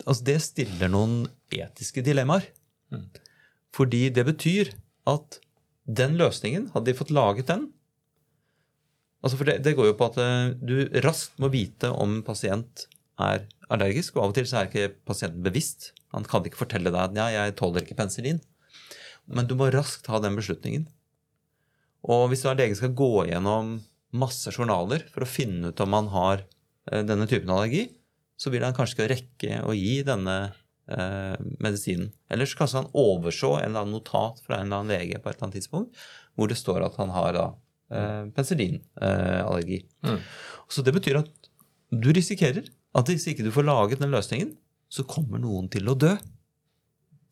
[0.06, 2.46] altså det stiller noen etiske dilemmaer.
[3.74, 4.70] Fordi det betyr
[5.10, 5.40] at
[5.90, 7.70] den løsningen, hadde de fått laget den
[9.20, 12.26] altså For det, det går jo på at eh, du raskt må vite om en
[12.26, 12.86] pasient
[13.20, 15.90] er allergisk, og av og til så er ikke pasienten bevisst.
[16.16, 18.40] Han kan ikke fortelle deg at ja, jeg tåler ikke penicillin.
[19.28, 20.88] Men du må raskt ha den beslutningen.
[22.08, 23.78] Og hvis da legen skal gå gjennom
[24.16, 26.44] masse journaler for å finne ut om man har
[26.92, 27.90] eh, denne typen allergi,
[28.40, 30.38] så vil han kanskje ikke rekke å gi denne
[30.90, 32.14] eh, medisinen.
[32.32, 35.38] Ellers kanskje han overså en eller annen notat fra en eller annen lege på et
[35.38, 36.08] eller annet tidspunkt
[36.40, 37.46] hvor det står at han har da
[37.92, 39.84] eh, penicillinallergi.
[40.08, 40.20] Mm.
[40.72, 41.50] Så det betyr at
[41.90, 44.54] du risikerer at hvis ikke du får laget den løsningen,
[44.90, 46.16] så kommer noen til å dø.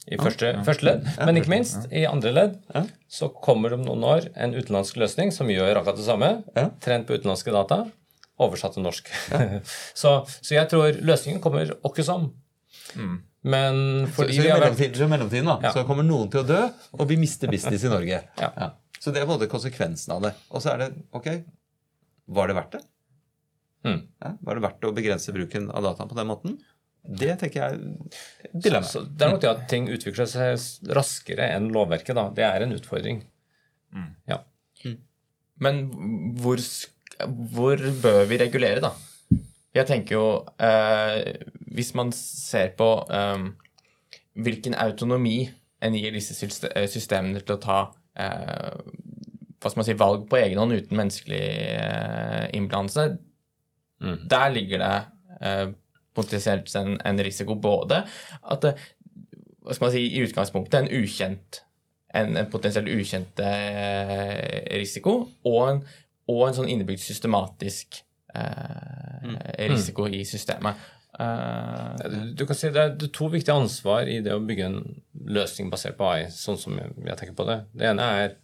[0.08, 1.08] I første, første ledd.
[1.28, 2.86] Men ikke minst, i andre ledd Ja.
[3.12, 6.30] så kommer det om noen år en utenlandsk løsning som gjør akkurat det samme.
[6.56, 6.70] Ja.
[6.84, 7.82] Trent på utenlandske data,
[8.40, 9.10] oversatt til norsk.
[10.02, 12.30] så, så jeg tror løsningen kommer åkke som.
[13.48, 15.74] Men fordi så, så i mellomtiden, så i mellomtiden da, Ja.
[15.76, 16.62] så kommer noen til å dø,
[16.98, 18.22] og vi mister business i Norge.
[18.40, 18.72] Ja.
[19.00, 20.32] Så det er både konsekvensen av det.
[20.52, 21.28] Og så er det ok,
[22.38, 22.82] var det verdt det?
[23.88, 24.00] Mm.
[24.24, 26.58] Ja, var det verdt å begrense bruken av dataen på den måten?
[27.08, 28.88] Det tenker jeg er dilemma.
[28.88, 32.16] Så det er nok det at ting utvikler seg raskere enn lovverket.
[32.18, 32.28] da.
[32.36, 33.22] Det er en utfordring.
[34.30, 34.42] Ja.
[35.64, 35.84] Men
[36.38, 36.62] hvor,
[37.56, 38.92] hvor bør vi regulere, da?
[39.78, 40.28] Jeg tenker jo
[40.64, 41.38] eh,
[41.76, 43.48] Hvis man ser på eh,
[44.38, 45.48] hvilken autonomi
[45.86, 46.34] en gir disse
[46.72, 47.80] eh, systemene til å ta
[48.18, 48.78] eh,
[49.58, 51.44] hva skal man si, valg på egen hånd uten menneskelig
[51.74, 53.08] eh, innblandelse,
[54.30, 54.96] der ligger det
[55.42, 55.68] eh,
[56.18, 58.02] potensielt en, en risiko både
[58.42, 58.74] at det,
[59.64, 61.62] hva skal man si, i utgangspunktet en ukjent
[62.16, 65.82] en, en potensielt ukjent eh, risiko, og en,
[66.32, 68.00] og en sånn innebygd systematisk
[68.34, 69.34] eh,
[69.68, 70.88] risiko i systemet.
[71.18, 74.66] Uh, Du, du kan si Det det er to viktige ansvar i det å bygge
[74.68, 74.82] en
[75.34, 77.62] løsning basert på AI, sånn som jeg, jeg tenker på det.
[77.74, 78.36] Det ene er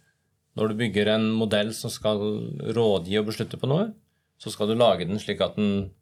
[0.58, 2.18] når du bygger en modell som skal
[2.74, 3.92] rådgi og beslutte på noe,
[4.42, 5.92] så skal du lage den slik at den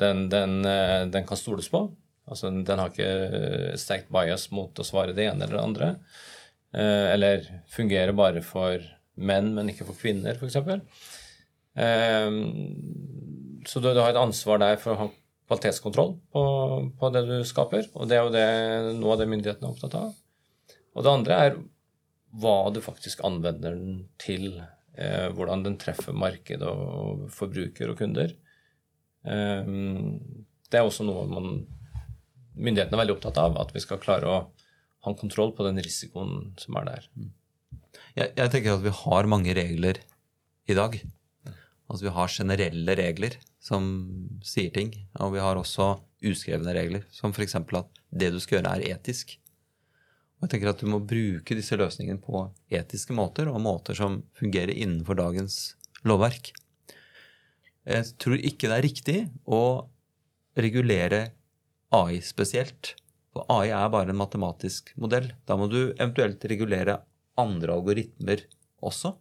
[0.00, 1.86] den, den, eh, den kan stoles på.
[2.24, 5.90] Altså, den har ikke sterkt bias mot å svare det ene eller det andre.
[6.74, 8.80] Eh, eller fungerer bare for
[9.14, 10.56] menn, men ikke for kvinner, f.eks.
[11.74, 12.38] Eh,
[13.68, 15.10] så du, har et ansvar der for å ha
[15.48, 16.42] kvalitetskontroll på,
[16.98, 17.88] på det du skaper.
[17.94, 18.48] Og det er jo det,
[19.00, 20.14] noe av det myndighetene er opptatt av.
[20.94, 21.58] Og det andre er
[22.40, 24.62] hva du faktisk anvender den til.
[24.94, 28.34] Eh, hvordan den treffer marked og forbruker og kunder.
[29.24, 29.72] Eh,
[30.70, 31.50] det er også noe man,
[32.54, 33.58] myndighetene er veldig opptatt av.
[33.62, 34.38] At vi skal klare å
[35.04, 37.10] ha en kontroll på den risikoen som er der.
[38.14, 40.00] Jeg, jeg tenker at vi har mange regler
[40.70, 40.96] i dag.
[41.84, 43.86] Altså vi har generelle regler som
[44.44, 44.92] sier ting.
[45.20, 47.56] Og vi har også uskrevne regler, som f.eks.
[47.60, 49.36] at det du skal gjøre, er etisk.
[50.38, 54.22] Og jeg tenker at Du må bruke disse løsningene på etiske måter, og måter som
[54.38, 56.52] fungerer innenfor dagens lovverk.
[57.84, 59.62] Jeg tror ikke det er riktig å
[60.56, 61.26] regulere
[61.94, 62.94] AI spesielt.
[63.34, 65.32] For AI er bare en matematisk modell.
[65.44, 67.00] Da må du eventuelt regulere
[67.40, 68.44] andre algoritmer
[68.84, 69.14] også,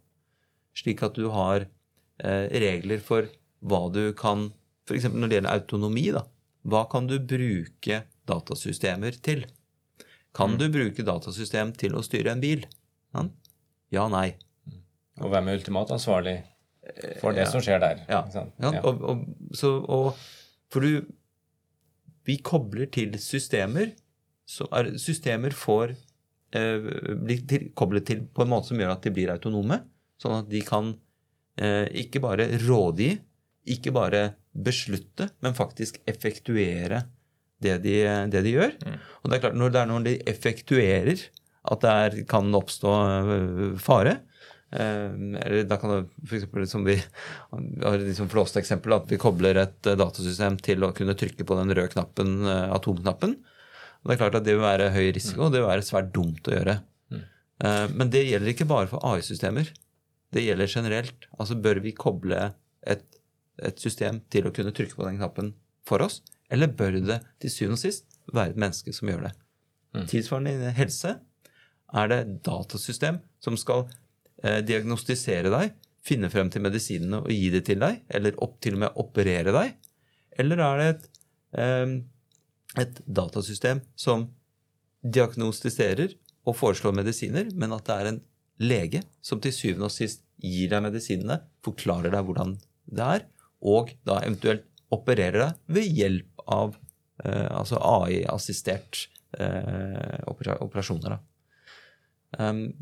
[0.77, 3.27] slik at du har eh, regler for
[3.63, 4.51] hva du kan
[4.83, 5.07] F.eks.
[5.07, 6.07] når det gjelder autonomi.
[6.11, 6.25] da,
[6.67, 9.45] Hva kan du bruke datasystemer til?
[10.35, 12.65] Kan du bruke datasystem til å styre en bil?
[13.13, 13.27] Ja,
[13.93, 14.33] ja nei.
[15.21, 16.41] Og hvem er ultimat ansvarlig
[17.21, 18.03] for det som skjer der?
[18.09, 18.23] Ja.
[18.33, 20.23] Ja, og, og, så, og,
[20.73, 21.03] for du
[22.23, 23.89] Vi kobler til systemer.
[24.47, 25.91] Så er, systemer får
[26.55, 26.85] eh,
[27.19, 29.81] bli til, koblet til på en måte som gjør at de blir autonome.
[30.21, 30.93] Sånn at de kan
[31.59, 33.09] eh, ikke bare rådgi,
[33.75, 37.03] ikke bare beslutte, men faktisk effektuere
[37.63, 37.95] det de,
[38.31, 38.75] det de gjør.
[39.21, 41.27] Og det er klart, når det er når de effektuerer
[41.71, 42.93] at det er, kan oppstå
[43.33, 44.32] øh, fare eh,
[44.73, 46.71] eller da kan det f.eks.
[46.71, 46.95] som vi
[47.83, 51.57] har liksom flåste eksempel, at vi kobler et eh, datasystem til å kunne trykke på
[51.59, 53.35] den røde knappen, eh, atomknappen.
[54.03, 56.11] Og det er klart at det vil være høy risiko, og det vil være svært
[56.15, 56.77] dumt å gjøre.
[57.13, 59.69] Eh, Men det gjelder ikke bare for AI-systemer.
[60.33, 61.27] Det gjelder generelt.
[61.37, 62.49] Altså Bør vi koble
[62.89, 63.03] et,
[63.61, 65.53] et system til å kunne trykke på den knappen
[65.87, 69.33] for oss, eller bør det til syvende og sist være et menneske som gjør det?
[70.09, 71.19] Tilsvarende i helse
[71.93, 73.85] er det datasystem som skal
[74.43, 78.83] diagnostisere deg, finne frem til medisinene og gi det til deg, eller opp, til og
[78.83, 79.77] med operere deg?
[80.39, 81.07] Eller er det et,
[81.61, 81.93] eh,
[82.83, 84.27] et datasystem som
[85.03, 86.15] diagnostiserer
[86.47, 88.21] og foreslår medisiner, men at det er en
[88.63, 92.57] lege som til syvende og sist gir deg medisinene, forklarer deg hvordan
[92.91, 93.27] det er,
[93.63, 96.75] og da eventuelt opererer deg ved hjelp av
[97.23, 99.05] eh, altså AI-assistert
[99.39, 101.17] eh, operasjoner.
[102.37, 102.73] Um,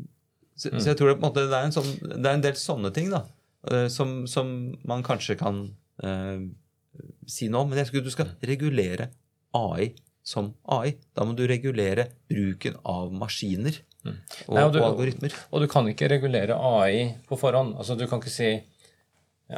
[0.56, 2.44] så, så jeg tror det, på en måte, det, er en sånn, det er en
[2.44, 3.22] del sånne ting da,
[3.70, 4.50] eh, som, som
[4.88, 5.62] man kanskje kan
[6.04, 6.42] eh,
[7.26, 7.70] si noe om.
[7.72, 9.08] Men jeg tror du skal regulere
[9.56, 10.92] AI som AI.
[11.16, 14.12] Da må du regulere bruken av maskiner og,
[14.54, 15.34] Nei, og du- og algoritmer.
[15.54, 17.76] Og du kan ikke regulere AI på forhånd.
[17.78, 18.52] Altså, du kan ikke si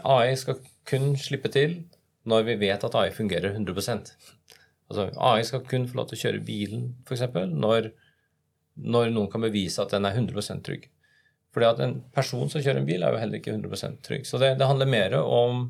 [0.04, 1.82] AI skal kun slippe til
[2.28, 4.14] når vi vet at AI fungerer 100%
[4.90, 7.22] Altså, AI skal kun få lov til å kjøre bilen, f.eks.,
[7.56, 7.86] når,
[8.74, 10.88] når noen kan bevise at den er 100% trygg.
[11.54, 14.26] Fordi at en person som kjører en bil, er jo heller ikke 100% trygg.
[14.26, 15.68] Så det, det handler mer om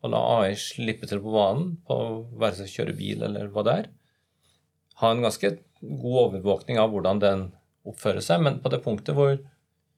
[0.00, 1.96] å la AI slippe til på banen, på
[2.40, 3.90] være seg kjøre bil eller hva det er.
[5.02, 7.46] Ha en ganske god overvåkning av hvordan den
[7.88, 9.36] oppfører seg, men på det punktet hvor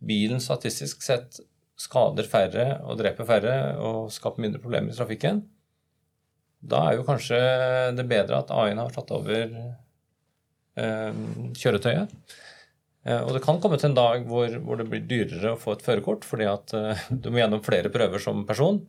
[0.03, 1.41] bilen statistisk sett
[1.79, 5.43] skader færre og dreper færre og skaper mindre problemer i trafikken,
[6.62, 7.38] da er jo kanskje
[7.97, 9.49] det bedre at AI-en har tatt over
[10.76, 12.12] kjøretøyet.
[13.02, 15.74] Eh, og det kan komme til en dag hvor, hvor det blir dyrere å få
[15.76, 18.80] et førerkort fordi at eh, du må gjennom flere prøver som person.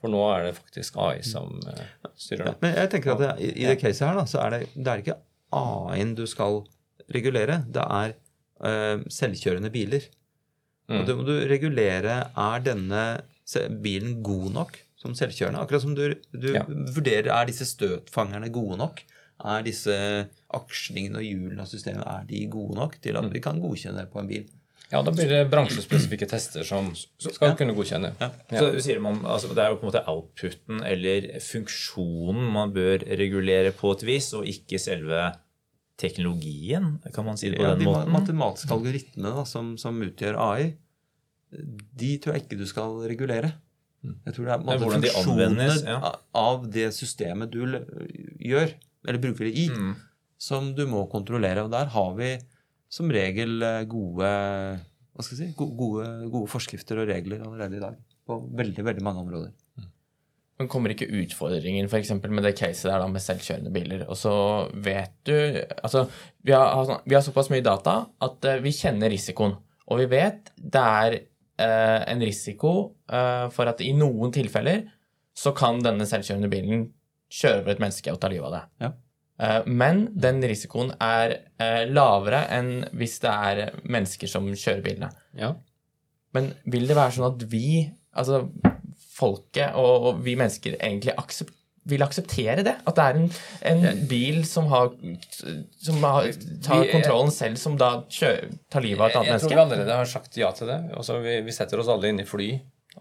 [0.00, 1.84] For nå er det faktisk AI som eh,
[2.20, 2.56] styrer det.
[2.64, 5.04] Men jeg tenker at i, i det caset her da, så er det, det er
[5.04, 5.18] ikke
[5.54, 6.62] AI-en du skal
[7.14, 7.60] regulere.
[7.68, 8.14] Det er
[8.64, 10.06] uh, selvkjørende biler.
[10.92, 13.04] Og det må du regulere Er denne
[13.84, 15.62] bilen god nok som selvkjørende?
[15.62, 16.64] Akkurat som du, du Ja.
[16.68, 19.00] vurderer er disse støtfangerne gode nok?
[19.42, 19.94] Er disse
[20.54, 24.12] akslingene og hjulene av systemet er de gode nok til at vi kan godkjenne det
[24.12, 24.44] på en bil?
[24.92, 28.12] Ja, da blir det bransjespesifikke tester som skal kunne godkjenne.
[28.52, 33.02] Så sier man, altså Det er jo på en måte outputen eller funksjonen man bør
[33.18, 35.32] regulere på et vis, og ikke selve
[35.98, 38.10] teknologien, kan man si det på Ja, den de måten?
[38.10, 40.72] De matematiske algoritmene da, som, som utgjør AI,
[41.54, 43.52] de tror jeg ikke du skal regulere.
[44.04, 46.14] Jeg tror det er måte hvordan de anvendes, ja.
[46.36, 47.62] av det systemet du
[48.42, 48.74] gjør,
[49.06, 49.94] eller bruker det i, Mm.
[50.38, 51.64] som du må kontrollere.
[51.64, 52.38] Og der har vi
[52.88, 54.28] som regel eh, gode,
[55.14, 57.96] hva skal jeg si, gode, gode forskrifter og regler allerede i dag.
[58.26, 59.52] På veldig, veldig mange områder.
[60.58, 62.12] Men kommer ikke utfordringen f.eks.
[62.30, 64.04] med det caset der da med selvkjørende biler?
[64.06, 64.34] Og så
[64.86, 65.34] vet du
[65.82, 66.04] Altså,
[66.46, 69.56] vi har, vi har såpass mye data at eh, vi kjenner risikoen.
[69.90, 74.86] Og vi vet det er eh, en risiko eh, for at i noen tilfeller
[75.34, 76.86] så kan denne selvkjørende bilen
[77.32, 78.62] kjøre over et menneske og ta livet av det.
[78.84, 78.92] Ja.
[79.42, 85.10] Eh, men den risikoen er eh, lavere enn hvis det er mennesker som kjører bilene.
[85.38, 85.54] Ja.
[86.34, 88.44] Men vil det være sånn at vi, altså
[89.14, 92.78] folket og, vi mennesker, egentlig aksepterer vil akseptere det?
[92.88, 93.26] At det er en,
[93.68, 94.94] en bil som, har,
[95.84, 96.30] som har,
[96.64, 99.50] tar kontrollen selv, som da kjører, tar livet av et annet menneske?
[99.50, 100.78] Jeg tror vi allerede har sagt ja til det.
[100.96, 102.48] Altså, vi, vi setter oss alle inn i fly,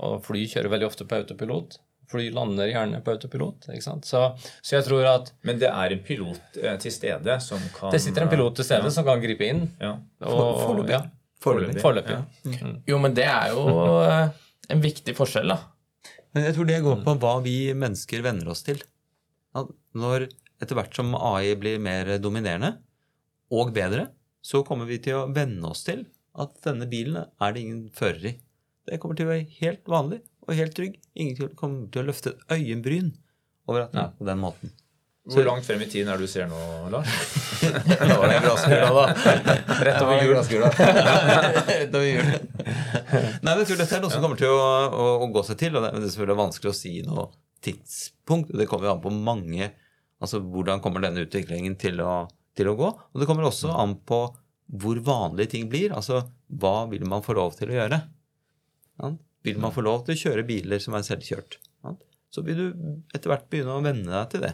[0.03, 1.80] og fly kjører veldig ofte på autopilot.
[2.14, 3.68] Fly lander gjerne på autopilot.
[3.74, 4.05] ikke sant?
[4.07, 4.22] Så,
[4.61, 8.01] så jeg tror at Men det er en pilot eh, til stede som kan det
[8.03, 9.66] sitter en pilot til stede som kan gripe inn.
[9.82, 9.97] Ja.
[10.22, 10.93] Foreløpig.
[10.95, 11.03] Ja,
[11.43, 12.18] Foreløpig.
[12.45, 12.78] Mm.
[12.88, 13.66] Jo, men det er jo
[14.05, 14.30] eh,
[14.72, 15.59] en viktig forskjell, da.
[16.34, 18.80] Men jeg tror det går på hva vi mennesker venner oss til.
[19.57, 20.30] At når
[20.64, 22.78] etter hvert som AI blir mer dominerende
[23.53, 24.07] og bedre,
[24.43, 26.05] så kommer vi til å venne oss til
[26.41, 28.34] at denne bilen er det ingen fører i.
[28.89, 30.96] Det kommer til å være helt vanlig og helt trygg.
[31.16, 33.12] Ingen kommer til å løfte et øyenbryn
[33.70, 34.74] over at den er på den måten.
[35.24, 36.58] Hvor langt frem i tiden er du ser nå,
[36.91, 37.12] Lars?
[37.64, 39.04] Da var det glasskula, da.
[39.88, 40.34] Rett over jul.
[41.70, 42.28] Rett over jul.
[42.28, 45.62] Nei, men jeg tror dette er noe som kommer til å, å, å gå seg
[45.62, 45.78] til.
[45.80, 47.26] og Det er selvfølgelig vanskelig å si noe
[47.64, 48.52] tidspunkt.
[48.52, 49.72] Det kommer jo an på mange
[50.24, 52.12] Altså hvordan kommer denne utviklingen til å,
[52.56, 52.88] til å gå?
[52.88, 54.22] Og det kommer også an på
[54.80, 55.91] hvor vanlige ting blir.
[55.91, 58.00] Altså hva vil man få lov til å gjøre?
[59.04, 59.10] Ja?
[59.44, 61.58] Vil man få lov til å kjøre biler som er selvkjørt?
[62.34, 62.68] Så vil du
[63.14, 64.54] etter hvert begynne å venne deg til det.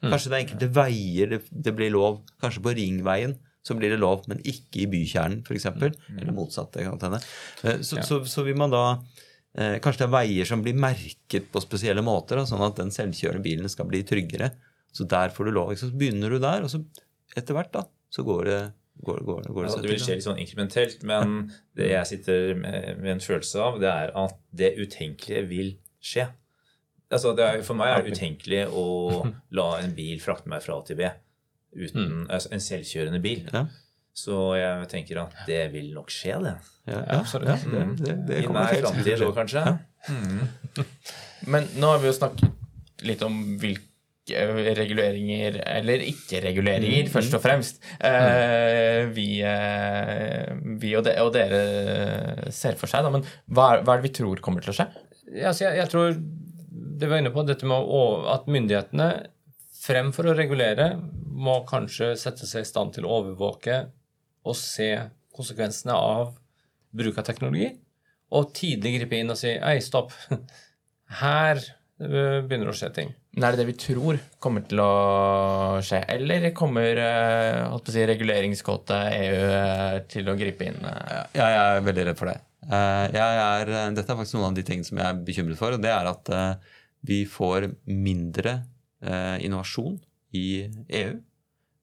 [0.00, 2.20] Kanskje det er enkelte veier det, blir lov.
[2.40, 3.34] Kanskje på ringveien
[3.66, 5.66] så blir det lov, men ikke i bykjernen f.eks.
[5.66, 6.70] Eller motsatt.
[6.72, 7.18] det kan hende.
[7.64, 8.84] Eh, Så, så, så vil man da
[9.58, 13.44] eh, Kanskje det er veier som blir merket på spesielle måter, sånn at den selvkjørende
[13.44, 14.52] bilen skal bli tryggere.
[14.96, 15.74] Så der får du lov.
[15.76, 16.80] Så begynner du der, og så
[17.36, 18.60] etter hvert da, så går det,
[19.06, 21.34] går, går, går det seg det vil skje litt sånn inkrementelt, men
[21.78, 25.70] det jeg sitter med, med en følelse av, det er at det utenkelige vil
[26.04, 26.28] skje.
[27.10, 28.86] Altså, det er, for meg er det utenkelig å
[29.58, 31.08] la en bil frakte meg fra A til B
[31.70, 33.44] uten altså, en selvkjørende bil.
[33.54, 33.64] Ja.
[34.20, 36.56] Så jeg tenker at det vil nok skje, det.
[36.90, 37.48] Ja, Ja, ja, absolutt.
[37.48, 39.36] ja, det, det, det I kommer nær framtid å òg, skje.
[39.38, 40.80] kanskje.
[41.46, 43.86] Men nå har vi jo snakket litt om hvilke
[44.28, 52.76] reguleringer, eller ikke-reguleringer, først og fremst, eh, vi, eh, vi og, de, og dere ser
[52.76, 53.04] for seg.
[53.04, 53.10] Da.
[53.10, 54.88] Men hva er, hva er det vi tror kommer til å skje?
[55.34, 56.14] Ja, jeg, jeg tror
[57.00, 59.10] det var inne på, dette med å, at myndighetene
[59.80, 60.92] fremfor å regulere
[61.30, 63.86] må kanskje sette seg i stand til å overvåke
[64.44, 64.92] og se
[65.36, 66.34] konsekvensene av
[66.90, 67.70] bruk av teknologi,
[68.34, 70.12] og tidlig gripe inn og si Ei, stopp.
[71.22, 71.60] Her
[72.00, 73.14] begynner det å skje ting.
[73.30, 74.90] Men er det det vi tror kommer til å
[75.86, 76.00] skje?
[76.10, 80.80] Eller kommer eh, holdt si, reguleringskåte EU eh, til å gripe inn?
[80.82, 81.20] eh?
[81.38, 82.40] Ja, jeg er veldig redd for det.
[82.70, 85.76] Er, dette er faktisk noen av de tingene som jeg er bekymret for.
[85.76, 86.30] og Det er at
[87.06, 88.58] vi får mindre
[89.40, 89.96] innovasjon
[90.36, 90.44] i
[91.00, 91.14] EU.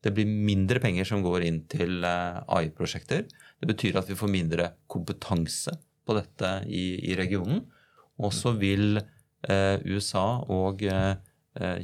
[0.06, 3.26] Det blir mindre penger som går inn til AI-prosjekter.
[3.58, 5.74] Det betyr at vi får mindre kompetanse
[6.06, 7.64] på dette i, i regionen.
[8.22, 9.00] Og så vil
[9.48, 10.86] USA og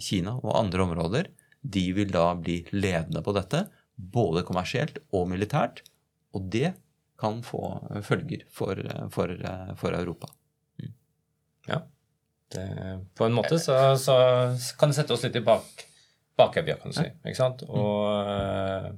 [0.03, 1.31] Kina og andre områder
[1.63, 3.65] de vil da bli ledende på dette,
[3.95, 5.81] både kommersielt og militært.
[6.35, 6.73] Og det
[7.19, 7.61] kan få
[8.03, 8.79] følger for,
[9.13, 9.31] for,
[9.79, 10.27] for Europa.
[11.69, 11.79] Ja.
[12.53, 12.67] Det,
[13.15, 14.15] på en måte så, så
[14.77, 15.85] kan det sette oss litt i bak,
[16.37, 17.07] bakevja, kan du si.
[17.23, 17.63] Ikke sant?
[17.69, 18.91] Og,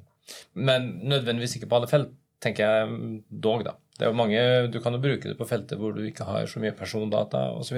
[0.58, 3.78] men nødvendigvis ikke på alle felt, tenker jeg dog, da.
[3.96, 4.40] Det er jo mange,
[4.74, 7.78] Du kan jo bruke det på felter hvor du ikke har så mye persondata osv.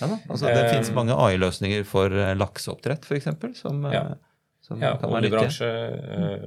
[0.00, 3.28] Ja, altså, det um, finnes mange AI-løsninger for eh, lakseoppdrett, f.eks.
[3.60, 4.02] Som, eh, Ja.
[4.64, 6.44] som Ja, kan oljebransje, øh,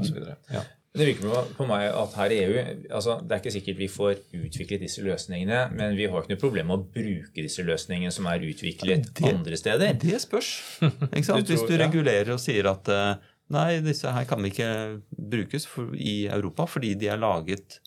[0.00, 0.20] osv.
[0.52, 0.62] Ja.
[0.92, 2.54] Det virker på- meg at her i EU
[2.90, 6.40] altså Det er ikke sikkert vi får utviklet disse løsningene, men vi har ikke noe
[6.40, 9.92] problem med å bruke disse løsningene som er utviklet Det- andre steder.
[9.94, 10.50] Det spørs.
[10.80, 13.14] Du Hvis du regulerer og sier at eh,
[13.50, 17.78] nei, disse her kan ikke brukes for, i Europa fordi de er laget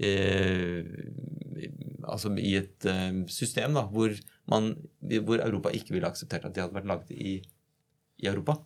[0.00, 0.84] eh,
[2.04, 4.12] altså i et eh, system da, hvor,
[4.50, 7.38] man, hvor Europa ikke ville akseptert at de hadde vært laget i,
[8.22, 8.58] i Europa.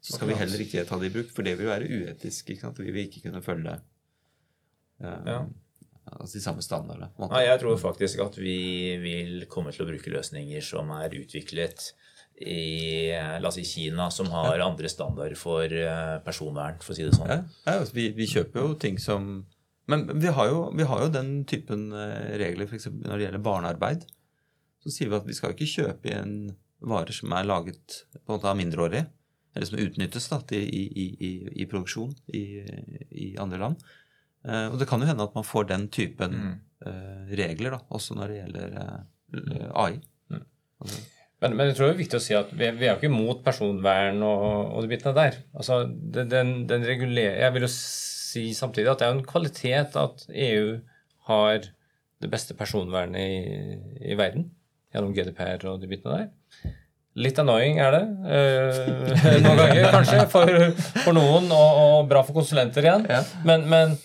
[0.00, 2.50] Så skal vi heller ikke ta det i bruk, for det vil være uetisk.
[2.54, 2.78] ikke sant?
[2.80, 3.74] Vi vil ikke kunne følge
[5.00, 5.40] eh, Ja.
[6.16, 7.10] altså de samme standardene.
[7.30, 8.56] Nei, jeg tror faktisk at vi
[9.02, 11.90] vil komme til å bruke løsninger som er utviklet
[12.40, 17.04] i la oss si Kina, som har andre standarder for eh, personvern, for å si
[17.04, 17.28] det sånn.
[17.28, 19.26] Ja, ja, altså, vi, vi kjøper jo ting som
[19.90, 22.90] Men vi har jo, vi har jo den typen eh, regler f.eks.
[22.92, 24.04] når det gjelder barnearbeid.
[24.80, 26.34] så sier vi at vi skal ikke kjøpe igjen
[26.80, 29.04] varer som er laget på en måte av mindreårige,
[29.52, 32.44] eller som utnyttes da, i, i, i, i produksjon i,
[33.10, 33.86] i andre land.
[34.46, 36.58] Eh, og det kan jo hende at man får den typen mm.
[37.36, 39.98] regler da, også når det gjelder eh, AI.
[40.80, 41.02] Altså,
[41.40, 43.08] Men, men jeg tror det er viktig å si at vi, vi er jo ikke
[43.08, 44.42] imot personvern og,
[44.76, 45.38] og de bitene der.
[45.56, 47.70] Altså, den, den, den reguler, jeg vil jo
[48.30, 50.78] si samtidig at det er en kvalitet at EU
[51.30, 51.70] har
[52.20, 53.78] det beste personvernet i,
[54.12, 54.50] i verden
[54.92, 56.76] gjennom GDPR og de bitene der.
[57.20, 60.52] Litt annoying er det eh, noen ganger, kanskje, for,
[61.02, 63.06] for noen, og, og bra for konsulenter igjen.
[63.46, 63.96] Men, men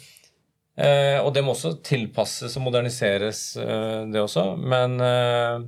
[0.73, 4.47] eh, Og det må også tilpasses og moderniseres, eh, det også.
[4.57, 5.67] Men eh,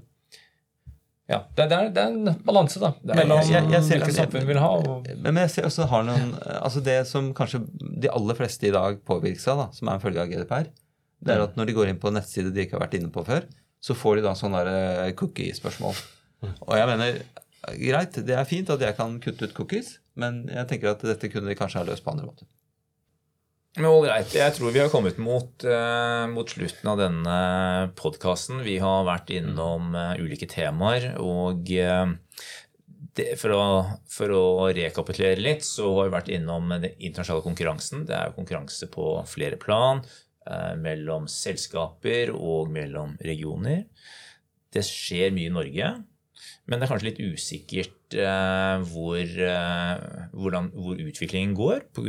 [1.30, 4.52] ja, det, er, det er en balanse da, mellom jeg- jeg ser- hvilket samfunn vi
[4.54, 4.70] vil ha.
[4.78, 7.62] Og, Men men jeg ser også har noen Altså det som kanskje
[8.02, 10.70] de aller fleste i dag påvirkes av, da, som er en følge av GDPR,
[11.26, 13.10] det er at når de går inn på en nettside de ikke har vært inne
[13.12, 13.44] på før,
[13.82, 15.96] så får de da sånne eh, cookie-spørsmål.
[16.68, 17.20] Og jeg mener
[17.78, 21.30] greit, det er fint at jeg kan kutte ut cookies, men jeg tenker at dette
[21.34, 22.46] kunne de kanskje ha løst på andre måter.
[23.78, 27.34] Men ålreit, jeg tror vi har kommet mot, eh, mot slutten av denne
[28.00, 28.64] podkasten.
[28.66, 32.08] Vi har vært innom eh, ulike temaer, og eh,
[33.14, 33.68] det, for, å,
[34.10, 38.08] for å rekapitulere litt, så har vi vært innom den internasjonale konkurransen.
[38.10, 40.02] Det er jo konkurranse på flere plan,
[40.80, 43.82] mellom selskaper og mellom regioner.
[44.72, 45.90] Det skjer mye i Norge,
[46.66, 52.06] men det er kanskje litt usikkert hvor, eh, hvordan, hvor utviklingen går, på,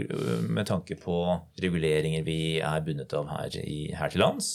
[0.49, 1.17] med tanke på
[1.63, 4.53] reguleringer vi er bundet av her, i, her til lands.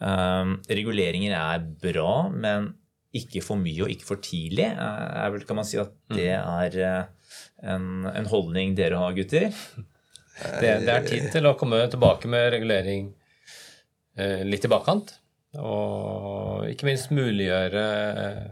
[0.00, 2.74] Um, reguleringer er bra, men
[3.16, 4.68] ikke for mye og ikke for tidlig.
[4.70, 7.32] Er, er vel, kan man si at det er eh,
[7.72, 9.50] en, en holdning dere har, gutter?
[10.60, 13.10] det, det er tid til å komme tilbake med regulering
[14.16, 15.16] eh, litt i bakkant.
[15.58, 17.84] Og ikke minst muliggjøre
[18.24, 18.44] eh,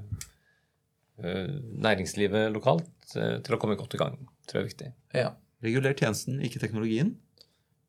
[1.19, 4.19] næringslivet lokalt eh, til å komme godt i gang.
[4.47, 4.91] tror jeg er viktig.
[5.17, 5.33] Ja.
[5.65, 7.17] Reguler tjenesten, ikke teknologien.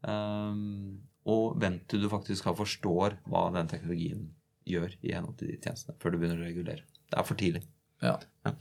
[0.02, 4.30] Um, og vent til du faktisk har forstår hva den teknologien
[4.70, 6.86] gjør i henhold til de tjenestene, før du begynner å regulere.
[7.10, 7.62] Det er for tidlig.
[8.02, 8.16] Ja.
[8.48, 8.56] ja.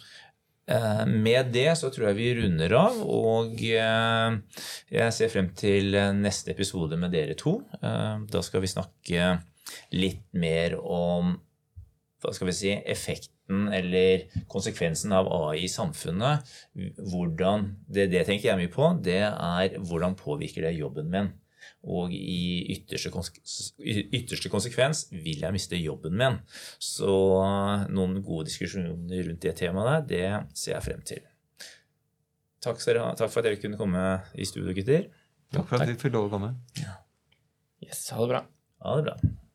[1.08, 4.60] Med det så tror jeg vi runder av, og eh,
[4.92, 7.54] jeg ser frem til neste episode med dere to.
[7.80, 9.30] Eh, Da skal vi snakke
[9.96, 11.38] litt mer om
[12.20, 12.74] hva skal vi si,
[13.48, 16.40] effekten eller konsekvensen av AI i samfunnet.
[17.10, 18.98] Hvordan, det, det tenker jeg mye på.
[19.02, 21.30] Det er hvordan påvirker det jobben min.
[21.82, 23.10] Og i ytterste,
[23.78, 26.38] ytterste konsekvens vil jeg miste jobben min.
[26.78, 27.08] Så
[27.88, 31.24] noen gode diskusjoner rundt det temaet der, det ser jeg frem til.
[32.60, 35.08] Takk, takk for at dere kunne komme i studio, gutter.
[35.54, 36.56] Takk for at vi fikk lov å komme.
[37.84, 38.42] Yes, ha det bra.
[38.82, 39.38] Ha det bra.